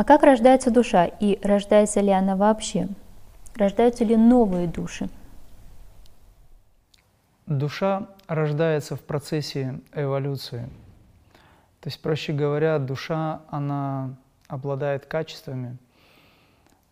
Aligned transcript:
А 0.00 0.04
как 0.04 0.22
рождается 0.22 0.70
душа 0.70 1.04
и 1.04 1.38
рождается 1.42 2.00
ли 2.00 2.10
она 2.10 2.34
вообще? 2.34 2.88
Рождаются 3.54 4.02
ли 4.02 4.16
новые 4.16 4.66
души? 4.66 5.10
Душа 7.44 8.08
рождается 8.26 8.96
в 8.96 9.02
процессе 9.02 9.78
эволюции. 9.94 10.70
То 11.82 11.88
есть, 11.88 12.00
проще 12.00 12.32
говоря, 12.32 12.78
душа, 12.78 13.42
она 13.50 14.16
обладает 14.48 15.04
качествами. 15.04 15.76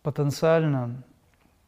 Потенциально 0.03 1.01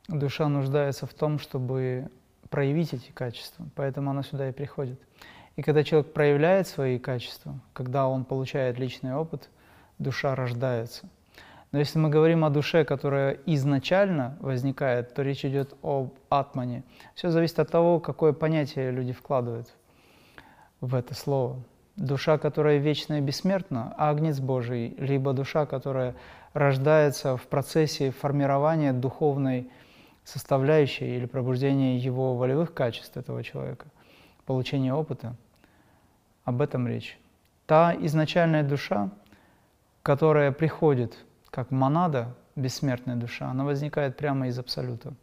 душа 0.09 0.47
нуждается 0.47 1.07
в 1.07 1.13
том, 1.15 1.39
чтобы 1.39 2.11
проявить 2.51 2.93
эти 2.93 3.09
качества, 3.09 3.65
поэтому 3.73 4.11
она 4.11 4.21
сюда 4.21 4.49
и 4.49 4.51
приходит. 4.51 5.01
И 5.55 5.63
когда 5.63 5.83
человек 5.83 6.13
проявляет 6.13 6.67
свои 6.67 6.99
качества, 6.99 7.59
когда 7.73 8.07
он 8.07 8.25
получает 8.25 8.77
личный 8.77 9.15
опыт, 9.15 9.49
душа 9.97 10.35
рождается. 10.35 11.09
Но 11.71 11.79
если 11.79 11.99
мы 11.99 12.09
говорим 12.09 12.43
о 12.43 12.49
душе, 12.49 12.83
которая 12.83 13.37
изначально 13.45 14.37
возникает, 14.41 15.13
то 15.13 15.21
речь 15.21 15.45
идет 15.45 15.73
об 15.81 16.13
атмане. 16.29 16.83
Все 17.15 17.29
зависит 17.29 17.59
от 17.59 17.71
того, 17.71 17.99
какое 17.99 18.33
понятие 18.33 18.91
люди 18.91 19.13
вкладывают 19.13 19.73
в 20.81 20.95
это 20.95 21.13
слово. 21.15 21.63
Душа, 21.95 22.37
которая 22.37 22.77
вечная 22.77 23.19
и 23.19 23.21
бессмертна, 23.21 23.93
агнец 23.97 24.39
Божий, 24.39 24.95
либо 24.97 25.33
душа, 25.33 25.65
которая 25.65 26.15
рождается 26.53 27.37
в 27.37 27.47
процессе 27.47 28.11
формирования 28.11 28.91
духовной 28.91 29.69
составляющей 30.25 31.15
или 31.15 31.25
пробуждения 31.25 31.97
его 31.97 32.35
волевых 32.35 32.73
качеств 32.73 33.15
этого 33.15 33.43
человека, 33.43 33.87
получения 34.45 34.93
опыта. 34.93 35.35
Об 36.43 36.61
этом 36.61 36.87
речь. 36.87 37.17
Та 37.65 37.95
изначальная 37.95 38.63
душа, 38.63 39.09
которая 40.01 40.51
приходит 40.51 41.17
как 41.51 41.69
монада, 41.69 42.33
бессмертная 42.55 43.15
душа, 43.15 43.49
она 43.49 43.65
возникает 43.65 44.17
прямо 44.17 44.47
из 44.47 44.57
Абсолюта. 44.57 45.13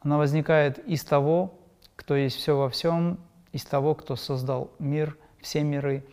Она 0.00 0.18
возникает 0.18 0.78
из 0.78 1.04
того, 1.04 1.54
кто 1.96 2.16
есть 2.16 2.36
все 2.36 2.56
во 2.56 2.70
всем, 2.70 3.18
из 3.52 3.64
того, 3.64 3.94
кто 3.94 4.16
создал 4.16 4.70
мир, 4.78 5.16
все 5.40 5.62
миры, 5.62 6.04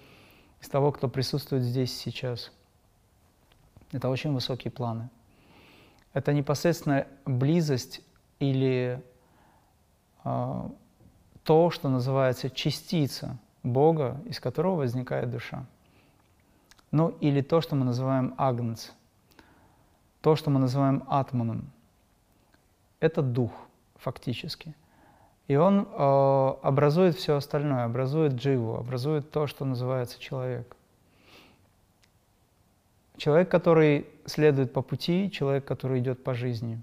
из 0.61 0.67
того, 0.67 0.91
кто 0.91 1.07
присутствует 1.07 1.63
здесь 1.63 1.95
сейчас. 1.95 2.51
Это 3.91 4.09
очень 4.09 4.33
высокие 4.33 4.71
планы. 4.71 5.09
Это 6.13 6.33
непосредственно 6.33 7.07
близость 7.25 8.01
или 8.39 9.01
э, 10.23 10.69
то, 11.43 11.69
что 11.69 11.89
называется 11.89 12.49
частица 12.49 13.37
Бога, 13.63 14.19
из 14.25 14.39
которого 14.39 14.75
возникает 14.75 15.29
душа. 15.29 15.65
Ну 16.91 17.09
или 17.21 17.41
то, 17.41 17.61
что 17.61 17.75
мы 17.75 17.85
называем 17.85 18.33
агнец, 18.37 18.93
то, 20.21 20.35
что 20.35 20.49
мы 20.49 20.59
называем 20.59 21.03
атманом. 21.07 21.69
Это 22.99 23.21
дух 23.21 23.51
фактически– 23.97 24.75
и 25.49 25.55
он 25.55 25.87
э, 25.91 26.53
образует 26.61 27.15
все 27.15 27.35
остальное, 27.35 27.85
образует 27.85 28.33
дживу, 28.33 28.75
образует 28.75 29.31
то, 29.31 29.47
что 29.47 29.65
называется 29.65 30.19
человек. 30.19 30.75
Человек, 33.17 33.49
который 33.49 34.05
следует 34.25 34.71
по 34.71 34.83
пути, 34.83 35.31
человек, 35.31 35.65
который 35.65 36.01
идет 36.01 36.23
по 36.23 36.35
жизни. 36.35 36.79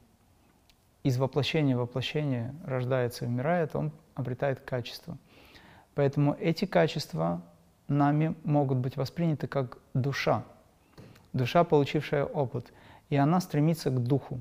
Из 1.04 1.16
воплощения 1.16 1.76
в 1.76 1.78
воплощение 1.78 2.56
рождается 2.64 3.24
и 3.24 3.28
умирает, 3.28 3.76
он 3.76 3.92
обретает 4.16 4.58
качество. 4.58 5.16
Поэтому 5.94 6.34
эти 6.40 6.64
качества 6.64 7.42
нами 7.88 8.34
могут 8.44 8.78
быть 8.78 8.96
восприняты 8.96 9.46
как 9.46 9.78
душа. 9.94 10.44
Душа, 11.32 11.64
получившая 11.64 12.24
опыт. 12.24 12.72
И 13.08 13.16
она 13.16 13.40
стремится 13.40 13.90
к 13.90 14.02
духу. 14.02 14.40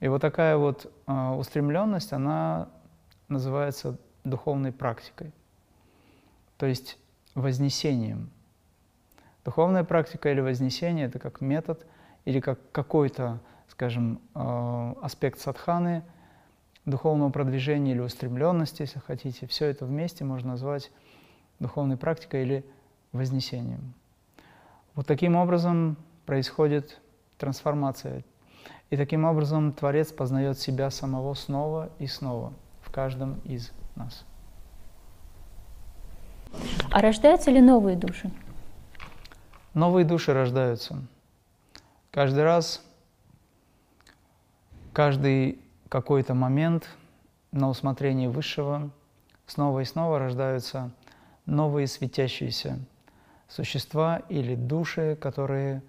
И 0.00 0.08
вот 0.08 0.20
такая 0.20 0.56
вот 0.56 0.92
э, 1.06 1.30
устремленность, 1.30 2.12
она 2.12 2.68
называется 3.28 3.98
духовной 4.24 4.72
практикой, 4.72 5.32
то 6.56 6.66
есть 6.66 6.98
вознесением. 7.34 8.30
Духовная 9.44 9.84
практика 9.84 10.30
или 10.30 10.40
вознесение– 10.40 11.06
это 11.08 11.18
как 11.18 11.40
метод 11.40 11.86
или 12.24 12.40
как 12.40 12.58
какой-то, 12.70 13.40
скажем, 13.68 14.20
э, 14.34 14.94
аспект 15.02 15.40
садханы, 15.40 16.04
духовного 16.84 17.30
продвижения 17.30 17.92
или 17.92 18.00
устремленности, 18.00 18.82
если 18.82 18.98
хотите. 19.00 19.46
Все 19.46 19.66
это 19.66 19.84
вместе 19.84 20.24
можно 20.24 20.50
назвать 20.50 20.90
духовной 21.58 21.96
практикой 21.96 22.42
или 22.42 22.64
вознесением. 23.12 23.94
Вот 24.94 25.06
таким 25.06 25.36
образом 25.36 25.96
происходит 26.26 27.00
трансформация. 27.38 28.24
И 28.90 28.96
таким 28.96 29.24
образом 29.24 29.72
Творец 29.72 30.12
познает 30.12 30.58
себя 30.58 30.90
самого 30.90 31.34
снова 31.34 31.90
и 31.98 32.06
снова– 32.06 32.52
в 32.88 32.90
каждом 32.90 33.34
из 33.44 33.70
нас. 33.96 34.24
А 36.90 37.02
рождаются 37.02 37.50
ли 37.50 37.60
новые 37.60 37.96
души? 37.96 38.30
Новые 39.74 40.06
души 40.06 40.32
рождаются. 40.32 41.02
Каждый 42.10 42.44
раз, 42.44 42.82
каждый 44.94 45.60
какой-то 45.90 46.32
момент 46.34 46.88
на 47.52 47.68
усмотрение 47.68 48.30
Высшего 48.30 48.90
снова 49.46 49.80
и 49.80 49.84
снова 49.84 50.18
рождаются 50.18 50.90
новые 51.48 51.86
светящиеся 51.86 52.78
существа 53.48 54.22
или 54.28 54.54
души, 54.54 55.16
которые 55.20 55.82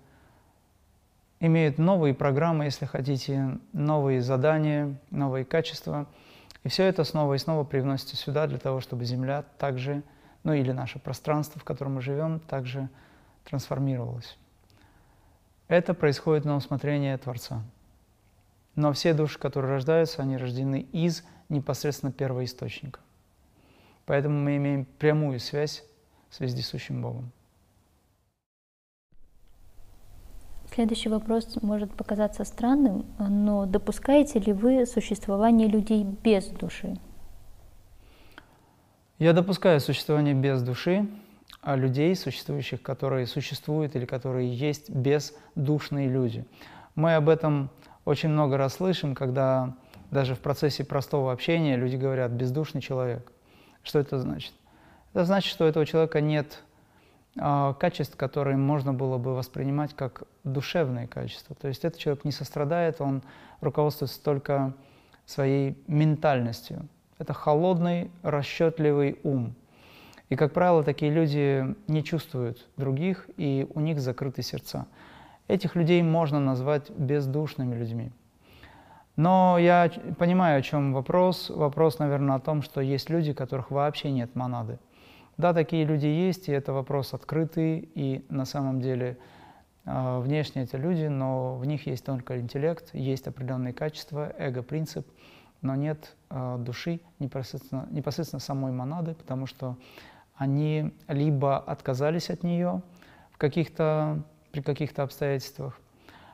имеют 1.40 1.78
новые 1.78 2.14
программы, 2.14 2.66
если 2.66 2.86
хотите, 2.86 3.60
новые 3.74 4.22
задания, 4.22 4.96
новые 5.12 5.46
качества– 5.46 6.08
и 6.64 6.70
все 6.70 6.84
это 6.84 7.04
снова 7.04 7.36
и 7.36 7.38
снова 7.38 7.64
привносится 7.64 8.16
сюда 8.16 8.48
для 8.48 8.58
того, 8.58 8.82
чтобы 8.82 9.06
Земля 9.06 9.44
также, 9.58 10.04
ну 10.44 10.54
или 10.54 10.72
наше 10.72 11.00
пространство, 11.00 11.60
в 11.60 11.64
котором 11.64 11.96
мы 11.96 12.02
живем, 12.02 12.40
также 12.40 12.90
трансформировалось. 13.46 14.38
Это 15.68 15.94
происходит 15.94 16.46
на 16.46 16.56
усмотрение 16.56 17.18
Творца. 17.18 17.64
Но 18.76 18.92
все 18.94 19.14
души, 19.14 19.40
которые 19.40 19.74
рождаются, 19.74 20.22
они 20.22 20.38
рождены 20.38 20.82
из 20.92 21.24
непосредственно 21.48 22.12
первоисточника. 22.12 23.00
Поэтому 24.10 24.40
мы 24.40 24.58
имеем 24.58 24.86
прямую 24.86 25.40
связь 25.40 25.84
с 26.32 26.40
вездесущим 26.40 27.00
Богом. 27.00 27.32
Следующий 30.74 31.10
вопрос 31.10 31.62
может 31.62 31.94
показаться 31.94 32.44
странным, 32.44 33.06
но 33.20 33.68
допускаете 33.68 34.40
ли 34.40 34.52
вы 34.52 34.88
существование 34.88 35.68
людей 35.68 36.04
без 36.04 36.48
души? 36.48 36.98
Я 39.20 39.34
допускаю 39.34 39.80
существование 39.80 40.34
без 40.34 40.64
души, 40.64 41.08
а 41.62 41.76
людей, 41.76 42.16
существующих, 42.16 42.82
которые 42.82 43.28
существуют 43.28 43.96
или 43.96 44.06
которые 44.06 44.52
есть 44.52 44.90
бездушные 44.90 46.10
люди. 46.10 46.46
Мы 46.96 47.14
об 47.14 47.30
этом 47.30 47.70
очень 48.06 48.30
много 48.30 48.58
раз 48.58 48.74
слышим, 48.74 49.14
когда 49.14 49.78
даже 50.10 50.34
в 50.34 50.40
процессе 50.40 50.84
простого 50.84 51.32
общения 51.32 51.76
люди 51.76 51.96
говорят 51.96 52.32
«бездушный 52.32 52.82
человек». 52.82 53.32
Что 53.84 54.00
это 54.00 54.20
значит? 54.20 54.54
Это 55.14 55.26
значит, 55.26 55.52
что 55.52 55.66
у 55.66 55.68
этого 55.68 55.86
человека 55.86 56.22
нет 56.22 56.64
а, 57.38 57.74
качеств, 57.74 58.16
которые 58.16 58.58
можно 58.58 58.94
было 58.94 59.18
бы 59.18 59.36
воспринимать 59.36 59.96
как 59.96 60.24
душевные 60.44 61.08
качества. 61.08 61.56
То 61.56 61.68
есть 61.68 61.86
этот 61.86 62.00
человек 62.00 62.26
не 62.26 62.32
сострадает, 62.32 63.02
он 63.02 63.24
руководствуется 63.62 64.22
только 64.22 64.74
своей 65.26 65.82
ментальностью. 65.88 66.88
Это 67.18 67.34
холодный, 67.34 68.12
расчетливый 68.24 69.20
ум. 69.24 69.56
И, 70.30 70.36
как 70.36 70.54
правило, 70.54 70.84
такие 70.84 71.12
люди 71.12 71.76
не 71.88 72.04
чувствуют 72.04 72.68
других, 72.78 73.28
и 73.38 73.68
у 73.74 73.80
них 73.80 74.00
закрыты 74.00 74.42
сердца. 74.42 74.86
Этих 75.48 75.76
людей 75.76 76.02
можно 76.04 76.40
назвать 76.40 76.90
бездушными 76.92 77.76
людьми. 77.76 78.12
Но 79.20 79.58
я 79.60 79.92
понимаю, 80.18 80.60
о 80.60 80.62
чем 80.62 80.94
вопрос. 80.94 81.50
Вопрос, 81.50 82.00
наверное, 82.00 82.38
о 82.38 82.40
том, 82.40 82.62
что 82.62 82.80
есть 82.80 83.10
люди, 83.10 83.34
которых 83.34 83.70
вообще 83.70 84.12
нет 84.12 84.34
монады. 84.34 84.80
Да, 85.36 85.54
такие 85.54 85.84
люди 85.84 86.06
есть, 86.06 86.48
и 86.48 86.54
это 86.54 86.72
вопрос 86.72 87.14
открытый, 87.14 87.90
и 87.96 88.26
на 88.30 88.46
самом 88.46 88.80
деле 88.80 89.18
э, 89.84 90.20
внешне 90.22 90.64
это 90.64 90.78
люди, 90.78 91.08
но 91.08 91.58
в 91.58 91.66
них 91.66 91.86
есть 91.86 92.06
только 92.06 92.40
интеллект, 92.40 92.92
есть 92.94 93.28
определенные 93.28 93.74
качества, 93.74 94.34
эго-принцип, 94.38 95.06
но 95.62 95.76
нет 95.76 96.16
э, 96.30 96.56
души 96.58 97.02
непосредственно, 97.20 97.90
непосредственно 97.92 98.40
самой 98.40 98.72
монады, 98.72 99.16
потому 99.16 99.48
что 99.48 99.76
они 100.36 100.94
либо 101.10 101.58
отказались 101.58 102.30
от 102.30 102.44
нее 102.44 102.82
в 103.32 103.38
каких-то, 103.38 104.24
при 104.54 104.62
каких-то 104.62 105.04
обстоятельствах, 105.04 105.78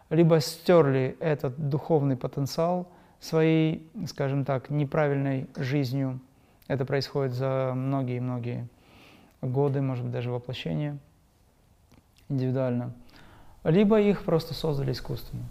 либо 0.09 0.39
стерли 0.39 1.17
этот 1.19 1.69
духовный 1.69 2.15
потенциал 2.15 2.87
своей, 3.19 3.89
скажем 4.07 4.45
так, 4.45 4.69
неправильной 4.69 5.49
жизнью. 5.55 6.19
Это 6.67 6.85
происходит 6.85 7.33
за 7.33 7.73
многие-многие 7.75 8.67
годы, 9.41 9.81
может 9.81 10.05
быть, 10.05 10.13
даже 10.13 10.31
воплощение 10.31 10.97
индивидуально. 12.29 12.93
либо 13.63 13.99
их 13.99 14.23
просто 14.23 14.53
создали 14.53 14.91
искусственно. 14.91 15.43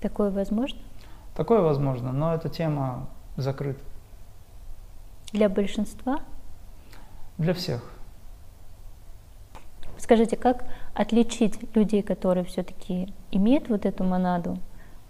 Такое 0.00 0.30
возможно? 0.30 0.80
Такое 1.34 1.60
возможно, 1.60 2.12
но 2.12 2.34
эта 2.34 2.48
тема 2.48 3.08
закрыта. 3.36 3.82
Для 5.32 5.48
большинства? 5.48 6.20
Для 7.38 7.54
всех. 7.54 7.82
Скажите, 9.98 10.36
как 10.36 10.64
отличить 10.94 11.58
людей, 11.74 12.02
которые 12.02 12.44
все-таки 12.44 13.12
имеют 13.30 13.68
вот 13.68 13.86
эту 13.86 14.04
монаду, 14.04 14.58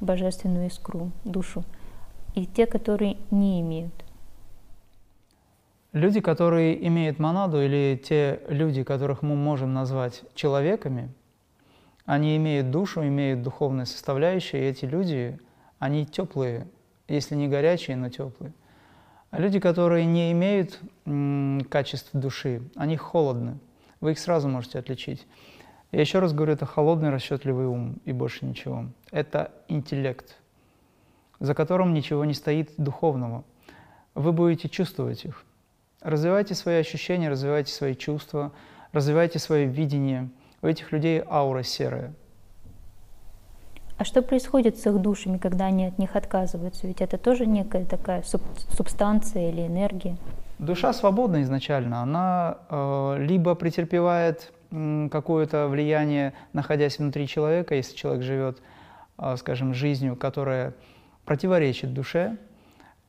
божественную 0.00 0.66
искру, 0.66 1.10
душу, 1.24 1.64
и 2.34 2.46
те, 2.46 2.66
которые 2.66 3.16
не 3.30 3.60
имеют? 3.60 3.92
Люди, 5.92 6.20
которые 6.20 6.86
имеют 6.86 7.18
монаду, 7.18 7.60
или 7.60 8.00
те 8.02 8.40
люди, 8.48 8.82
которых 8.82 9.20
мы 9.20 9.36
можем 9.36 9.74
назвать 9.74 10.22
человеками, 10.34 11.12
они 12.06 12.36
имеют 12.36 12.70
душу, 12.70 13.02
имеют 13.02 13.42
духовные 13.42 13.86
составляющие, 13.86 14.62
и 14.62 14.70
эти 14.70 14.86
люди, 14.86 15.38
они 15.78 16.06
теплые, 16.06 16.66
если 17.08 17.34
не 17.34 17.46
горячие, 17.46 17.96
но 17.96 18.08
теплые. 18.08 18.54
А 19.30 19.38
люди, 19.38 19.60
которые 19.60 20.06
не 20.06 20.32
имеют 20.32 20.80
м, 21.04 21.60
качеств 21.68 22.10
души, 22.12 22.62
они 22.74 22.96
холодны. 22.96 23.58
Вы 24.00 24.12
их 24.12 24.18
сразу 24.18 24.48
можете 24.48 24.78
отличить. 24.78 25.26
Я 25.92 26.00
еще 26.00 26.20
раз 26.20 26.32
говорю, 26.32 26.54
это 26.54 26.64
холодный 26.64 27.10
расчетливый 27.10 27.66
ум 27.66 28.00
и 28.06 28.12
больше 28.12 28.46
ничего. 28.46 28.86
Это 29.10 29.52
интеллект, 29.68 30.38
за 31.38 31.54
которым 31.54 31.92
ничего 31.92 32.24
не 32.24 32.32
стоит 32.32 32.72
духовного. 32.78 33.44
Вы 34.14 34.32
будете 34.32 34.70
чувствовать 34.70 35.26
их. 35.26 35.44
Развивайте 36.00 36.54
свои 36.54 36.76
ощущения, 36.76 37.28
развивайте 37.28 37.72
свои 37.72 37.94
чувства, 37.94 38.52
развивайте 38.92 39.38
свое 39.38 39.66
видение. 39.66 40.30
У 40.62 40.66
этих 40.66 40.92
людей 40.92 41.22
аура 41.28 41.62
серая. 41.62 42.14
А 43.98 44.04
что 44.04 44.22
происходит 44.22 44.78
с 44.78 44.86
их 44.86 44.98
душами, 44.98 45.36
когда 45.36 45.66
они 45.66 45.84
от 45.84 45.98
них 45.98 46.16
отказываются? 46.16 46.86
Ведь 46.86 47.02
это 47.02 47.18
тоже 47.18 47.44
некая 47.46 47.84
такая 47.84 48.22
суб 48.22 48.42
субстанция 48.70 49.50
или 49.50 49.66
энергия. 49.66 50.16
Душа 50.58 50.94
свободна 50.94 51.42
изначально. 51.42 52.00
Она 52.00 52.58
э, 52.70 53.16
либо 53.18 53.54
претерпевает 53.54 54.52
какое-то 55.10 55.68
влияние, 55.68 56.32
находясь 56.52 56.98
внутри 56.98 57.26
человека, 57.26 57.74
если 57.74 57.96
человек 57.96 58.22
живет, 58.22 58.62
э, 59.18 59.36
скажем, 59.36 59.74
жизнью, 59.74 60.16
которая 60.16 60.74
противоречит 61.24 61.92
душе, 61.92 62.38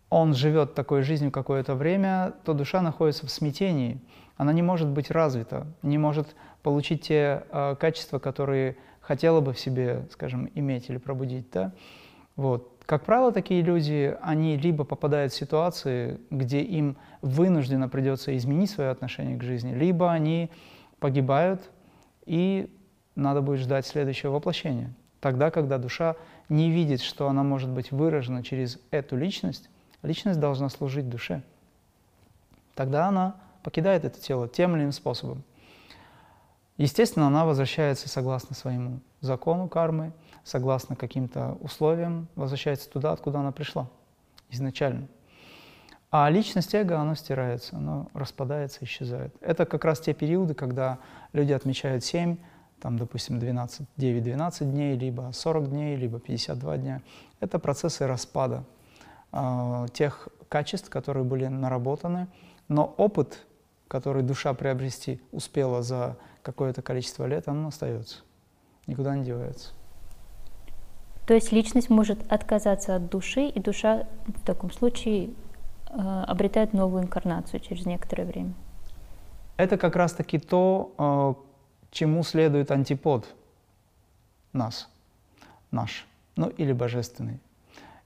он 0.10 0.33
живет 0.36 0.75
такой 0.75 1.01
жизнью 1.01 1.31
какое-то 1.31 1.74
время, 1.74 2.33
то 2.45 2.54
душа 2.54 2.81
находится 2.81 3.25
в 3.25 3.31
смятении. 3.31 4.00
Она 4.38 4.54
не 4.54 4.62
может 4.62 4.88
быть 4.88 5.10
развита, 5.10 5.65
не 5.81 5.98
может 5.98 6.36
получить 6.62 7.04
те 7.04 7.44
э, 7.50 7.75
качества, 7.80 8.19
которые 8.19 8.77
хотела 9.00 9.42
бы 9.42 9.54
в 9.54 9.60
себе, 9.60 10.07
скажем, 10.12 10.50
иметь 10.54 10.89
или 10.89 10.98
пробудить. 10.98 11.48
Да? 11.51 11.71
Вот. 12.36 12.69
Как 12.86 13.06
правило, 13.06 13.31
такие 13.31 13.62
люди, 13.62 14.15
они 14.21 14.57
либо 14.57 14.83
попадают 14.83 15.31
в 15.31 15.36
ситуации, 15.38 16.19
где 16.30 16.60
им 16.60 16.98
вынужденно 17.21 17.88
придется 17.88 18.36
изменить 18.36 18.69
свое 18.69 18.89
отношение 18.89 19.38
к 19.38 19.44
жизни, 19.44 19.74
либо 19.74 20.12
они 20.12 20.51
погибают, 21.03 21.69
и 22.25 22.73
надо 23.15 23.41
будет 23.41 23.59
ждать 23.59 23.85
следующего 23.85 24.31
воплощения. 24.31 24.94
Тогда, 25.19 25.51
когда 25.51 25.77
душа 25.77 26.15
не 26.47 26.71
видит, 26.71 27.01
что 27.01 27.27
она 27.27 27.44
может 27.44 27.69
быть 27.69 27.91
выражена 27.91 28.41
через 28.41 28.79
эту 28.89 29.17
личность, 29.17 29.69
личность 30.01 30.39
должна 30.39 30.69
служить 30.69 31.09
душе. 31.09 31.44
Тогда 32.73 33.09
она 33.09 33.35
покидает 33.63 34.05
это 34.05 34.17
тело 34.21 34.47
тем 34.47 34.77
или 34.77 34.83
иным 34.83 34.94
способом. 34.94 35.44
Естественно, 36.77 37.27
она 37.27 37.44
возвращается 37.45 38.07
согласно 38.07 38.55
своему 38.55 39.01
закону 39.19 39.67
кармы, 39.67 40.13
согласно 40.45 40.95
каким-то 40.95 41.57
условиям, 41.59 42.29
возвращается 42.35 42.89
туда, 42.89 43.11
откуда 43.11 43.39
она 43.39 43.51
пришла 43.51 43.89
изначально. 44.51 45.09
А 46.15 46.30
личность 46.30 46.75
эго, 46.75 47.00
оно 47.00 47.15
стирается, 47.15 47.75
оно 47.75 48.07
распадается, 48.13 48.86
исчезает. 48.86 49.33
Это 49.42 49.65
как 49.65 49.83
раз 49.83 50.00
те 50.00 50.13
периоды, 50.13 50.54
когда 50.54 51.00
люди 51.31 51.54
отмечают 51.54 52.04
7, 52.04 52.38
там, 52.80 53.00
допустим, 53.00 53.39
12, 53.39 53.88
9-12 53.98 54.63
дней, 54.65 54.95
либо 54.95 55.31
40 55.33 55.71
дней, 55.71 55.95
либо 55.95 56.19
52 56.19 56.77
дня. 56.77 57.01
Это 57.39 57.57
процессы 57.57 58.06
распада 58.06 58.63
э, 59.31 59.88
тех 59.92 60.30
качеств, 60.50 60.92
которые 60.92 61.24
были 61.24 61.48
наработаны, 61.48 62.27
но 62.68 62.94
опыт, 62.98 63.48
который 63.88 64.21
душа 64.21 64.54
приобрести 64.54 65.19
успела 65.31 65.81
за 65.81 66.15
какое-то 66.44 66.83
количество 66.83 67.25
лет, 67.25 67.48
он 67.48 67.65
остается, 67.65 68.19
никуда 68.86 69.15
не 69.15 69.25
девается. 69.25 69.71
То 71.25 71.33
есть 71.33 71.51
личность 71.51 71.89
может 71.89 72.31
отказаться 72.31 72.98
от 72.98 73.10
души, 73.10 73.48
и 73.48 73.60
душа 73.60 74.06
в 74.27 74.45
таком 74.45 74.69
случае 74.71 75.31
обретает 75.95 76.73
новую 76.73 77.03
инкарнацию 77.03 77.59
через 77.59 77.85
некоторое 77.85 78.25
время. 78.25 78.53
Это 79.57 79.77
как 79.77 79.95
раз-таки 79.95 80.39
то, 80.39 80.93
э, 80.97 81.33
чему 81.91 82.23
следует 82.23 82.71
антипод 82.71 83.27
нас, 84.51 84.89
наш, 85.71 86.07
ну 86.35 86.49
или 86.49 86.73
божественный. 86.73 87.39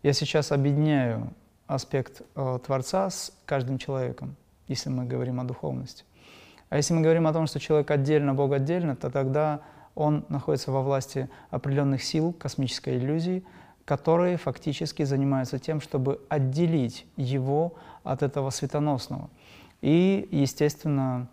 Я 0.03 0.13
сейчас 0.13 0.51
объединяю 0.51 1.33
аспект 1.67 2.21
э, 2.35 2.59
Творца 2.65 3.09
с 3.09 3.33
каждым 3.45 3.77
человеком, 3.77 4.35
если 4.67 4.89
мы 4.89 5.05
говорим 5.05 5.39
о 5.39 5.43
духовности. 5.43 6.03
А 6.69 6.77
если 6.77 6.93
мы 6.93 7.01
говорим 7.01 7.27
о 7.27 7.33
том, 7.33 7.47
что 7.47 7.59
человек 7.59 7.89
отдельно, 7.91 8.33
Бог 8.33 8.51
отдельно, 8.51 8.95
то 8.95 9.09
тогда 9.09 9.61
он 9.95 10.25
находится 10.29 10.71
во 10.71 10.81
власти 10.81 11.29
определенных 11.49 12.03
сил 12.03 12.33
космической 12.33 12.97
иллюзии, 12.97 13.43
которые 13.87 14.35
фактически 14.35 15.03
занимаются 15.03 15.59
тем, 15.59 15.79
чтобы 15.79 16.19
отделить 16.27 17.07
его 17.15 17.75
от 18.03 18.21
этого 18.21 18.49
светоносного. 18.49 19.29
И, 19.81 20.27
естественно, 20.29 21.29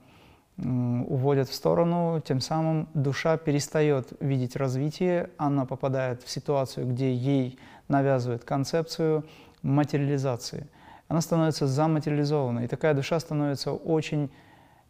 уводят 0.56 1.48
в 1.48 1.54
сторону, 1.54 2.22
тем 2.24 2.40
самым 2.40 2.88
душа 2.94 3.38
перестает 3.38 4.12
видеть 4.20 4.54
развитие, 4.54 5.30
она 5.36 5.64
попадает 5.66 6.22
в 6.22 6.30
ситуацию, 6.30 6.86
где 6.86 7.12
ей 7.12 7.58
навязывают 7.88 8.44
концепцию 8.44 9.24
материализации. 9.62 10.68
Она 11.08 11.22
становится 11.22 11.66
заматериализованной, 11.66 12.66
и 12.66 12.68
такая 12.68 12.94
душа 12.94 13.18
становится 13.18 13.73
очень 13.73 14.30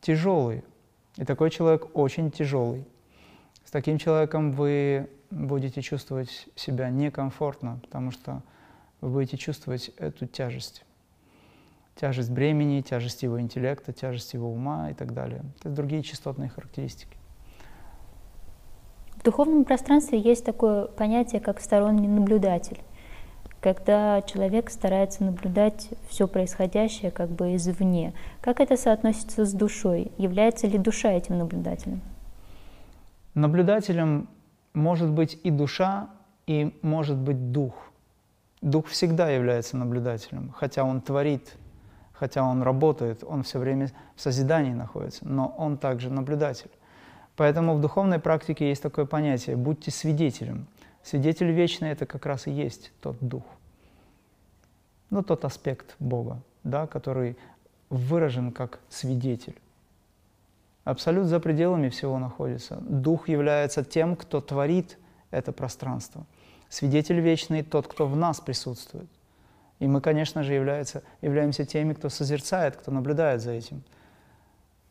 тяжелый. 0.02 0.62
И 1.16 1.24
такой 1.24 1.48
человек 1.48 1.86
очень 1.94 2.30
тяжелый. 2.30 2.86
С 3.64 3.70
таким 3.70 3.98
человеком 3.98 4.52
вы 4.52 5.08
будете 5.30 5.82
чувствовать 5.82 6.48
себя 6.54 6.90
некомфортно, 6.90 7.80
потому 7.82 8.10
что 8.10 8.42
вы 9.00 9.10
будете 9.10 9.36
чувствовать 9.36 9.90
эту 9.98 10.26
тяжесть. 10.26 10.84
Тяжесть 11.96 12.30
бремени, 12.30 12.80
тяжесть 12.80 13.22
его 13.22 13.40
интеллекта, 13.40 13.92
тяжесть 13.92 14.34
его 14.34 14.50
ума 14.50 14.90
и 14.90 14.94
так 14.94 15.12
далее. 15.12 15.42
Это 15.60 15.70
другие 15.70 16.02
частотные 16.02 16.48
характеристики. 16.48 17.16
В 19.16 19.22
духовном 19.22 19.64
пространстве 19.64 20.20
есть 20.20 20.44
такое 20.44 20.86
понятие, 20.86 21.40
как 21.40 21.60
сторонний 21.60 22.08
наблюдатель 22.08 22.80
когда 23.64 24.20
человек 24.20 24.68
старается 24.68 25.24
наблюдать 25.24 25.88
все 26.10 26.28
происходящее 26.28 27.10
как 27.10 27.30
бы 27.30 27.56
извне. 27.56 28.12
Как 28.42 28.60
это 28.60 28.76
соотносится 28.76 29.46
с 29.46 29.54
душой? 29.54 30.12
Является 30.18 30.66
ли 30.66 30.76
душа 30.76 31.10
этим 31.10 31.38
наблюдателем? 31.38 32.02
Наблюдателем 33.34 34.28
может 34.74 35.10
быть 35.10 35.38
и 35.42 35.50
душа, 35.50 36.08
и 36.46 36.78
может 36.82 37.16
быть 37.16 37.52
дух. 37.52 37.74
Дух 38.60 38.86
всегда 38.86 39.28
является 39.28 39.76
наблюдателем, 39.76 40.50
хотя 40.56 40.84
он 40.84 41.00
творит, 41.00 41.56
хотя 42.12 42.44
он 42.44 42.62
работает, 42.62 43.24
он 43.24 43.42
все 43.42 43.58
время 43.58 43.90
в 44.14 44.20
созидании 44.20 44.72
находится, 44.72 45.26
но 45.26 45.48
он 45.58 45.78
также 45.78 46.10
наблюдатель. 46.10 46.70
Поэтому 47.36 47.74
в 47.74 47.80
духовной 47.80 48.20
практике 48.20 48.68
есть 48.68 48.82
такое 48.82 49.04
понятие 49.04 49.56
«будьте 49.56 49.90
свидетелем». 49.90 50.66
Свидетель 51.02 51.50
вечный– 51.50 51.88
это 51.90 52.06
как 52.06 52.24
раз 52.24 52.46
и 52.46 52.50
есть 52.50 52.92
тот 53.00 53.16
дух. 53.20 53.42
Ну, 55.10 55.22
тот 55.22 55.44
аспект 55.44 55.96
Бога, 55.98 56.40
да, 56.62 56.86
который 56.86 57.36
выражен 57.90 58.52
как 58.52 58.78
свидетель. 58.88 59.56
Абсолют 60.84 61.26
за 61.26 61.40
пределами 61.40 61.88
всего 61.88 62.18
находится. 62.18 62.76
Дух 62.82 63.28
является 63.28 63.82
тем, 63.82 64.16
кто 64.16 64.40
творит 64.40 64.98
это 65.30 65.50
пространство. 65.50 66.26
Свидетель 66.68 67.20
вечный– 67.20 67.62
тот, 67.62 67.88
кто 67.88 68.06
в 68.06 68.16
нас 68.16 68.40
присутствует. 68.40 69.08
И 69.78 69.86
мы, 69.86 70.00
конечно 70.00 70.42
же, 70.42 70.52
является, 70.54 71.02
являемся 71.22 71.64
теми, 71.64 71.94
кто 71.94 72.08
созерцает, 72.08 72.76
кто 72.76 72.90
наблюдает 72.90 73.40
за 73.40 73.52
этим. 73.52 73.82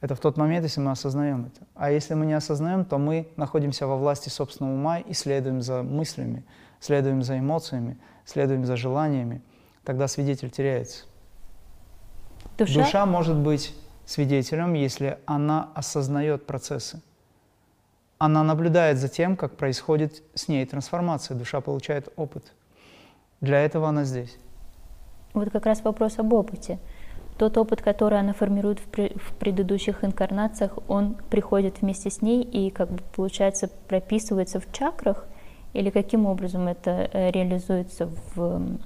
Это 0.02 0.16
в 0.16 0.20
тот 0.20 0.36
момент, 0.36 0.66
если 0.66 0.82
мы 0.82 0.92
осознаем 0.92 1.46
это. 1.46 1.66
А 1.76 1.92
если 1.92 2.14
мы 2.14 2.26
не 2.26 2.34
осознаем, 2.34 2.84
то 2.84 2.98
мы 2.98 3.30
находимся 3.38 3.88
во 3.88 3.96
власти 3.96 4.30
собственного 4.30 4.74
ума 4.74 5.00
и 5.00 5.14
следуем 5.14 5.62
за 5.62 5.82
мыслями, 5.84 6.44
следуем 6.80 7.22
за 7.22 7.40
эмоциями, 7.40 7.98
следуем 8.26 8.66
за 8.66 8.76
желаниями. 8.76 9.42
Тогда 9.86 10.08
свидетель 10.08 10.50
теряется. 10.50 11.06
Душа? 12.58 12.84
Душа 12.84 13.06
может 13.06 13.38
быть 13.38 13.74
свидетелем, 14.06 14.74
если 14.74 15.20
она 15.26 15.70
осознает 15.76 16.46
процессы. 16.46 17.02
Она 18.18 18.44
наблюдает 18.44 18.98
за 18.98 19.10
тем, 19.10 19.36
как 19.36 19.58
происходит 19.58 20.24
с 20.34 20.48
ней 20.48 20.66
трансформация, 20.66 21.36
душа 21.36 21.62
получает 21.62 22.10
опыт. 22.16 22.54
Для 23.42 23.60
этого 23.60 23.90
она 23.90 24.06
здесь. 24.06 24.38
Вот 25.34 25.50
как 25.50 25.66
раз 25.66 25.84
вопрос 25.84 26.20
об 26.20 26.32
опыте. 26.34 26.80
Тот 27.38 27.58
опыт, 27.58 27.82
который 27.82 28.20
она 28.20 28.34
формирует 28.34 28.80
в, 28.80 28.84
при, 28.84 29.18
в 29.18 29.34
предыдущих 29.34 30.04
инкарнациях, 30.04 30.78
он 30.88 31.16
приходит 31.30 31.82
вместе 31.82 32.12
с 32.12 32.22
ней 32.22 32.44
и, 32.44 32.70
как 32.70 32.92
бы, 32.92 33.02
получается, 33.16 33.70
прописывается 33.88 34.60
в 34.60 34.72
чакрах, 34.72 35.26
или 35.74 35.90
каким 35.90 36.28
образом 36.28 36.68
это 36.68 37.10
э, 37.12 37.32
реализуется 37.32 38.08
в, 38.36 38.78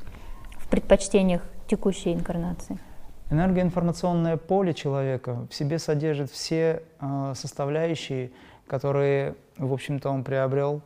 в 0.58 0.68
предпочтениях 0.70 1.42
текущей 1.68 2.14
инкарнации? 2.14 2.80
Энергоинформационное 3.30 4.38
поле 4.38 4.74
человека 4.74 5.48
в 5.50 5.54
себе 5.54 5.80
содержит 5.80 6.32
все 6.32 6.82
э, 7.00 7.34
составляющие, 7.36 8.32
которые, 8.68 9.36
в 9.58 9.74
общем-то, 9.74 10.10
он 10.10 10.24
приобрел 10.24 10.82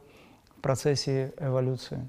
в 0.57 0.61
процессе 0.61 1.33
эволюции. 1.39 2.07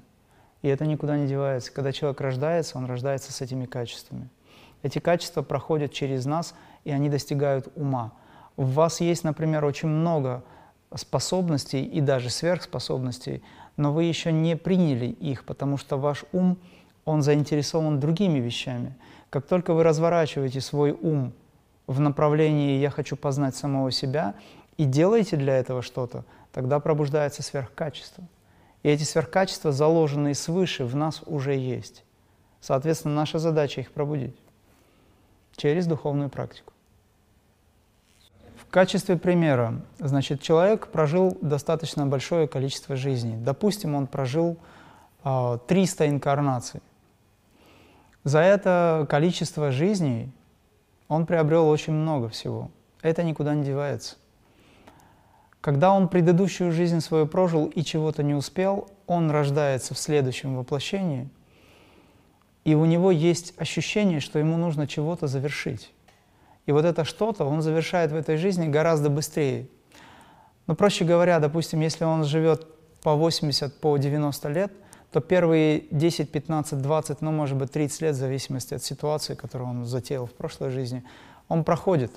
И 0.63 0.69
это 0.69 0.87
никуда 0.87 1.17
не 1.17 1.27
девается. 1.27 1.71
Когда 1.71 1.91
человек 1.91 2.19
рождается, 2.19 2.79
он 2.79 2.85
рождается 2.85 3.31
с 3.31 3.41
этими 3.41 3.65
качествами. 3.65 4.27
Эти 4.81 4.97
качества 4.97 5.43
проходят 5.43 5.93
через 5.93 6.25
нас, 6.25 6.55
и 6.83 6.89
они 6.89 7.09
достигают 7.09 7.67
ума. 7.75 8.11
У 8.57 8.63
вас 8.63 9.01
есть, 9.01 9.23
например, 9.23 9.63
очень 9.65 9.87
много 9.87 10.43
способностей 10.95 11.83
и 11.83 12.01
даже 12.01 12.31
сверхспособностей, 12.31 13.43
но 13.77 13.93
вы 13.93 14.05
еще 14.05 14.31
не 14.31 14.55
приняли 14.55 15.07
их, 15.07 15.43
потому 15.45 15.77
что 15.77 15.97
ваш 15.97 16.25
ум, 16.31 16.57
он 17.05 17.21
заинтересован 17.21 17.99
другими 17.99 18.39
вещами– 18.39 18.95
как 19.33 19.47
только 19.47 19.73
вы 19.73 19.81
разворачиваете 19.81 20.61
свой 20.61 20.91
ум 20.91 21.33
в 21.87 21.99
направлении 21.99 22.79
«я 22.79 22.91
хочу 22.91 23.15
познать 23.15 23.55
самого 23.55 23.89
себя» 23.91 24.35
и 24.77 24.85
делаете 24.85 25.37
для 25.37 25.57
этого 25.57 25.81
что-то, 25.81 26.23
тогда 26.51 26.79
пробуждается 26.79 27.41
сверхкачество. 27.41 28.23
И 28.83 28.89
эти 28.89 29.01
сверхкачества, 29.01 29.71
заложенные 29.71 30.35
свыше, 30.35 30.85
в 30.85 30.95
нас 30.95 31.23
уже 31.25 31.55
есть. 31.55 32.03
Соответственно, 32.61 33.15
наша 33.15 33.39
задача 33.39 33.81
их 33.81 33.91
пробудить 33.91 34.35
через 35.55 35.87
духовную 35.87 36.29
практику. 36.29 36.71
В 38.55 38.69
качестве 38.69 39.17
примера, 39.17 39.81
значит, 39.97 40.43
человек 40.43 40.89
прожил 40.89 41.35
достаточно 41.41 42.05
большое 42.05 42.47
количество 42.47 42.95
жизней. 42.95 43.37
Допустим, 43.37 43.95
он 43.95 44.05
прожил 44.05 44.57
300 45.23 46.03
а, 46.03 46.07
инкарнаций. 46.07 46.81
За 48.23 48.39
это 48.39 49.05
количество 49.09 49.71
жизней 49.71 50.31
он 51.07 51.25
приобрел 51.25 51.67
очень 51.67 51.93
много 51.93 52.29
всего. 52.29 52.71
Это 53.01 53.23
никуда 53.23 53.53
не 53.53 53.63
девается. 53.63 54.15
Когда 55.59 55.93
он 55.93 56.07
предыдущую 56.07 56.71
жизнь 56.71 56.99
свою 56.99 57.27
прожил 57.27 57.67
и 57.67 57.83
чего-то 57.83 58.23
не 58.23 58.33
успел, 58.33 58.89
он 59.07 59.31
рождается 59.31 59.93
в 59.93 59.97
следующем 59.97 60.57
воплощении, 60.57 61.29
и 62.63 62.75
у 62.75 62.85
него 62.85 63.11
есть 63.11 63.53
ощущение, 63.57 64.19
что 64.19 64.39
ему 64.39 64.57
нужно 64.57 64.87
чего-то 64.87 65.27
завершить. 65.27 65.91
И 66.65 66.71
вот 66.71 66.85
это 66.85 67.03
что-то 67.03 67.43
он 67.43 67.61
завершает 67.61 68.11
в 68.11 68.15
этой 68.15 68.37
жизни 68.37 68.67
гораздо 68.67 69.09
быстрее. 69.09 69.67
Но 70.65 70.75
проще 70.75 71.03
говоря, 71.03 71.39
допустим, 71.39 71.81
если 71.81 72.05
он 72.05 72.23
живет 72.23 72.67
по 73.01 73.15
80, 73.15 73.81
по 73.81 73.97
90 73.97 74.49
лет, 74.49 74.71
то 75.13 75.21
первые 75.21 75.83
10, 75.91 76.31
15, 76.31 76.81
20, 76.81 77.21
ну, 77.21 77.31
может 77.31 77.55
быть, 77.55 77.71
30 77.71 78.01
лет, 78.01 78.15
в 78.15 78.17
зависимости 78.17 78.73
от 78.73 78.83
ситуации, 78.83 79.35
которую 79.35 79.69
он 79.69 79.85
затеял 79.85 80.25
в 80.25 80.33
прошлой 80.33 80.71
жизни, 80.71 81.03
он 81.47 81.63
проходит. 81.63 82.11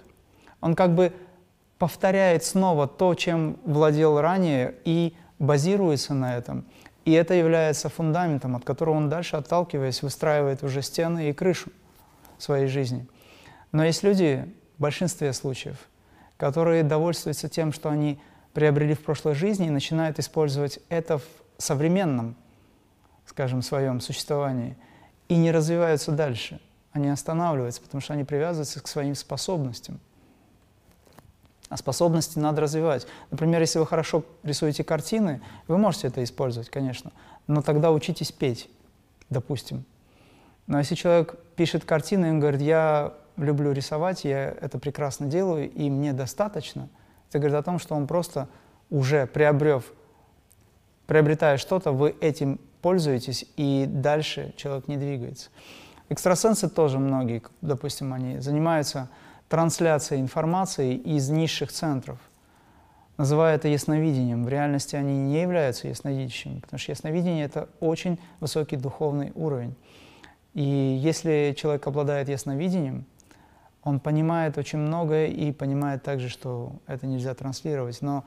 Он 0.62 0.75
как 0.75 0.95
бы 0.95 1.12
повторяет 1.76 2.43
снова 2.43 2.88
то, 2.88 3.15
чем 3.15 3.59
владел 3.67 4.19
ранее, 4.19 4.75
и 4.87 5.15
базируется 5.38 6.15
на 6.15 6.38
этом. 6.38 6.65
И 7.05 7.12
это 7.12 7.35
является 7.35 7.91
фундаментом, 7.91 8.57
от 8.57 8.65
которого 8.65 8.95
он 8.95 9.11
дальше, 9.11 9.37
отталкиваясь, 9.37 10.03
выстраивает 10.03 10.62
уже 10.62 10.81
стены 10.81 11.29
и 11.29 11.35
крышу 11.35 11.71
своей 12.38 12.67
жизни. 12.67 13.07
Но 13.73 13.85
есть 13.85 14.03
люди, 14.03 14.50
в 14.79 14.81
большинстве 14.81 15.35
случаев, 15.35 15.76
которые 16.38 16.83
довольствуются 16.83 17.50
тем, 17.50 17.75
что 17.75 17.91
они 17.91 18.19
приобрели 18.55 18.95
в 18.95 19.05
прошлой 19.05 19.35
жизни 19.35 19.67
и 19.67 19.71
начинают 19.71 20.19
использовать 20.19 20.79
это 20.88 21.19
в 21.19 21.25
современном 21.59 22.37
скажем, 23.26 23.62
своем 23.62 24.00
существовании, 24.00 24.76
и 25.28 25.37
не 25.37 25.50
развиваются 25.50 26.12
дальше. 26.12 26.61
Они 26.92 27.09
останавливаются, 27.09 27.83
потому 27.83 28.00
что 28.00 28.14
они 28.14 28.25
привязываются 28.25 28.80
к 28.80 28.88
своим 28.88 29.14
способностям. 29.14 30.00
А 31.68 31.76
способности 31.76 32.38
надо 32.38 32.62
развивать. 32.62 33.06
Например, 33.30 33.61
если 33.61 33.80
вы 33.80 33.87
хорошо 33.87 34.25
рисуете 34.45 34.85
картины, 34.85 35.42
вы 35.66 35.78
можете 35.78 36.06
это 36.09 36.23
использовать, 36.23 36.71
конечно, 36.71 37.12
но 37.49 37.61
тогда 37.61 37.90
учитесь 37.90 38.30
петь, 38.30 38.71
допустим. 39.30 39.85
Но 40.68 40.78
если 40.78 40.95
человек 40.95 41.35
пишет 41.56 41.85
картины, 41.85 42.30
он 42.30 42.40
говорит, 42.40 42.61
я 42.61 43.14
люблю 43.37 43.73
рисовать, 43.73 44.25
я 44.25 44.50
это 44.50 44.78
прекрасно 44.78 45.26
делаю, 45.26 45.71
и 45.71 45.90
мне 45.90 46.12
достаточно, 46.12 46.88
это 47.28 47.38
говорит 47.38 47.56
о 47.56 47.62
том, 47.62 47.78
что 47.78 47.95
он 47.95 48.06
просто 48.06 48.49
уже 48.88 49.26
приобрев, 49.26 49.85
приобретая 51.06 51.56
что-то, 51.56 51.92
вы 51.92 52.14
этим 52.21 52.61
пользуетесь, 52.87 53.45
и 53.57 53.85
дальше 53.88 54.55
человек 54.57 54.87
не 54.87 54.97
двигается. 54.97 55.50
Экстрасенсы 56.09 56.69
тоже 56.69 57.00
многие, 57.00 57.43
допустим, 57.61 58.12
они 58.12 58.38
занимаются 58.38 59.09
трансляцией 59.49 60.23
информации 60.23 60.95
из 60.95 61.28
низших 61.28 61.73
центров, 61.73 62.21
называя 63.19 63.57
это 63.57 63.66
ясновидением. 63.66 64.45
В 64.45 64.49
реальности 64.49 64.95
они 64.95 65.19
не 65.19 65.43
являются 65.43 65.88
ясновидящими, 65.88 66.61
потому 66.61 66.78
что 66.78 66.93
ясновидение— 66.93 67.45
это 67.47 67.69
очень 67.81 68.21
высокий 68.38 68.76
духовный 68.76 69.33
уровень. 69.35 69.75
И 70.55 70.62
если 70.62 71.57
человек 71.59 71.88
обладает 71.88 72.28
ясновидением, 72.28 73.05
он 73.83 73.99
понимает 73.99 74.59
очень 74.59 74.78
многое 74.78 75.26
и 75.26 75.50
понимает 75.50 76.05
также, 76.05 76.28
что 76.28 76.71
это 76.87 77.09
нельзя 77.09 77.35
транслировать. 77.35 78.00
Но 78.00 78.23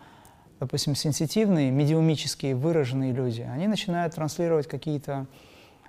допустим, 0.60 0.96
сенситивные, 0.96 1.72
медиумические, 1.72 2.56
выраженные 2.56 3.13
люди, 3.13 3.42
они 3.42 3.68
начинают 3.68 4.16
транслировать 4.16 4.68
какие-то 4.68 5.25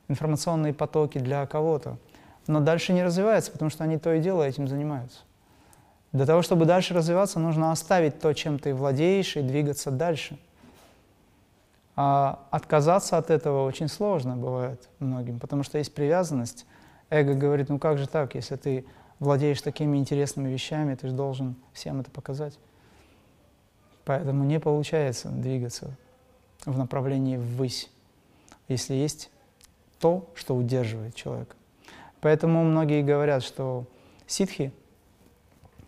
информационные 0.08 0.72
потоки 0.72 1.18
для 1.18 1.46
кого-то, 1.46 1.98
но 2.46 2.60
дальше 2.60 2.92
не 2.92 3.02
развивается, 3.02 3.52
потому 3.52 3.70
что 3.70 3.84
они 3.84 3.98
то 3.98 4.12
и 4.12 4.20
дело 4.20 4.42
этим 4.42 4.68
занимаются. 4.68 5.20
Для 6.12 6.26
того, 6.26 6.42
чтобы 6.42 6.64
дальше 6.64 6.94
развиваться, 6.94 7.38
нужно 7.38 7.70
оставить 7.70 8.18
то, 8.18 8.32
чем 8.32 8.58
ты 8.58 8.74
владеешь, 8.74 9.36
и 9.36 9.42
двигаться 9.42 9.90
дальше. 9.90 10.38
А 11.94 12.46
отказаться 12.50 13.16
от 13.16 13.30
этого 13.30 13.64
очень 13.64 13.88
сложно 13.88 14.36
бывает 14.36 14.88
многим, 14.98 15.38
потому 15.38 15.62
что 15.62 15.78
есть 15.78 15.94
привязанность. 15.94 16.66
Эго 17.10 17.34
говорит, 17.34 17.68
ну 17.68 17.78
как 17.78 17.98
же 17.98 18.08
так, 18.08 18.34
если 18.34 18.56
ты 18.56 18.84
владеешь 19.18 19.60
такими 19.60 19.98
интересными 19.98 20.48
вещами, 20.48 20.94
ты 20.94 21.08
же 21.08 21.12
должен 21.12 21.56
всем 21.72 22.00
это 22.00 22.10
показать. 22.10 22.58
Поэтому 24.10 24.42
не 24.42 24.58
получается 24.58 25.28
двигаться 25.28 25.96
в 26.64 26.76
направлении 26.76 27.36
ввысь, 27.36 27.88
если 28.66 28.94
есть 28.94 29.30
то, 30.00 30.28
что 30.34 30.56
удерживает 30.56 31.14
человека. 31.14 31.54
Поэтому 32.20 32.64
многие 32.64 33.04
говорят, 33.04 33.44
что 33.44 33.86
ситхи 34.26 34.72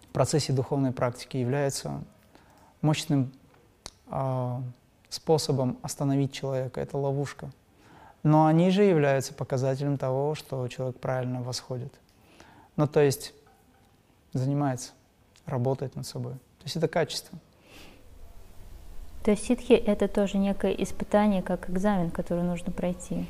в 0.03 0.13
процессе 0.13 0.53
духовной 0.53 0.93
практики 0.93 1.37
являются 1.37 2.05
мощным 2.81 3.33
э, 4.07 4.57
способом 5.09 5.77
остановить 5.83 6.33
человека. 6.33 6.81
Это 6.81 6.99
ловушка. 6.99 7.51
Но 8.23 8.47
они 8.47 8.71
же 8.71 8.85
являются 8.85 9.35
показателем 9.35 9.99
того, 9.99 10.37
что 10.37 10.69
человек 10.69 11.01
правильно 11.01 11.43
восходит. 11.43 11.93
Ну, 12.77 12.87
то 12.87 13.01
есть 13.01 13.35
занимается, 14.33 14.93
работает 15.45 15.97
над 15.97 16.07
собой. 16.07 16.35
То 16.35 16.67
есть 16.67 16.77
это 16.77 16.87
качество. 16.87 17.37
То 19.23 19.31
есть 19.31 19.47
ситхи— 19.47 19.73
это 19.87 20.09
тоже 20.09 20.39
некое 20.39 20.73
испытание, 20.73 21.43
как 21.43 21.71
экзамен, 21.71 22.11
который 22.11 22.43
нужно 22.43 22.73
пройти? 22.73 23.25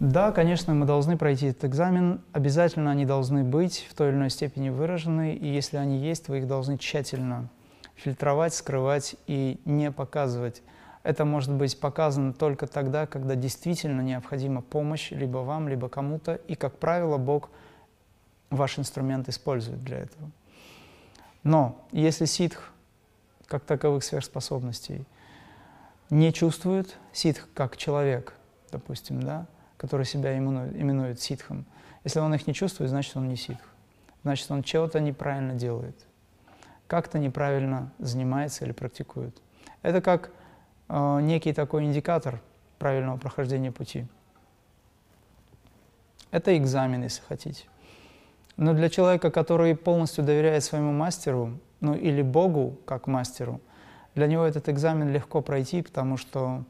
Да, 0.00 0.32
конечно, 0.32 0.74
мы 0.74 0.86
должны 0.86 1.16
пройти 1.16 1.48
этот 1.48 1.66
экзамен. 1.66 2.22
Обязательно 2.32 2.90
они 2.90 3.04
должны 3.04 3.44
быть 3.44 3.86
в 3.88 3.94
той 3.94 4.08
или 4.08 4.16
иной 4.16 4.30
степени 4.30 4.70
выражены, 4.70 5.34
и 5.34 5.46
если 5.46 5.76
они 5.76 5.98
есть, 5.98 6.28
вы 6.28 6.38
их 6.38 6.48
должны 6.48 6.78
тщательно 6.78 7.48
фильтровать, 7.94 8.54
скрывать 8.54 9.14
и 9.26 9.60
не 9.64 9.92
показывать. 9.92 10.62
Это 11.02 11.24
может 11.24 11.52
быть 11.52 11.78
показано 11.78 12.32
только 12.32 12.66
тогда, 12.66 13.06
когда 13.06 13.34
действительно 13.34 14.00
необходима 14.00 14.62
помощь 14.62 15.10
либо 15.10 15.38
вам, 15.38 15.68
либо 15.68 15.88
кому-то, 15.88 16.34
и, 16.34 16.54
как 16.54 16.78
правило, 16.78 17.18
Бог 17.18 17.50
ваш 18.50 18.78
инструмент 18.78 19.28
использует 19.28 19.84
для 19.84 19.98
этого. 19.98 20.30
Но 21.42 21.80
если 21.92 22.24
ситх 22.24 22.71
как 23.52 23.64
таковых 23.64 24.02
сверхспособностей. 24.02 25.04
Не 26.08 26.32
чувствует 26.32 26.96
ситх 27.12 27.48
как 27.52 27.76
человек, 27.76 28.32
допустим, 28.70 29.22
да, 29.22 29.46
который 29.76 30.06
себя 30.06 30.38
именует, 30.38 30.74
именует 30.74 31.20
ситхом. 31.20 31.66
Если 32.02 32.18
он 32.18 32.32
их 32.32 32.46
не 32.46 32.54
чувствует, 32.54 32.88
значит, 32.88 33.14
он 33.14 33.28
не 33.28 33.36
ситх. 33.36 33.62
Значит, 34.22 34.50
он 34.50 34.62
чего-то 34.62 35.00
неправильно 35.00 35.52
делает, 35.52 35.96
как-то 36.86 37.18
неправильно 37.18 37.92
занимается 37.98 38.64
или 38.64 38.72
практикует. 38.72 39.36
Это 39.82 40.00
как 40.00 40.30
э, 40.88 41.20
некий 41.20 41.52
такой 41.52 41.84
индикатор 41.84 42.40
правильного 42.78 43.18
прохождения 43.18 43.70
пути. 43.70 44.06
Это 46.30 46.56
экзамен, 46.56 47.02
если 47.02 47.20
хотите. 47.28 47.64
Но 48.56 48.72
для 48.72 48.88
человека, 48.88 49.30
который 49.30 49.76
полностью 49.76 50.24
доверяет 50.24 50.64
своему 50.64 50.92
мастеру, 50.92 51.58
ну 51.82 51.94
или 51.94 52.22
Богу 52.22 52.78
как 52.86 53.06
мастеру, 53.06 53.60
для 54.14 54.26
него 54.26 54.44
этот 54.44 54.68
экзамен 54.68 55.12
легко 55.12 55.42
пройти, 55.42 55.82
потому 55.82 56.16
что 56.16 56.64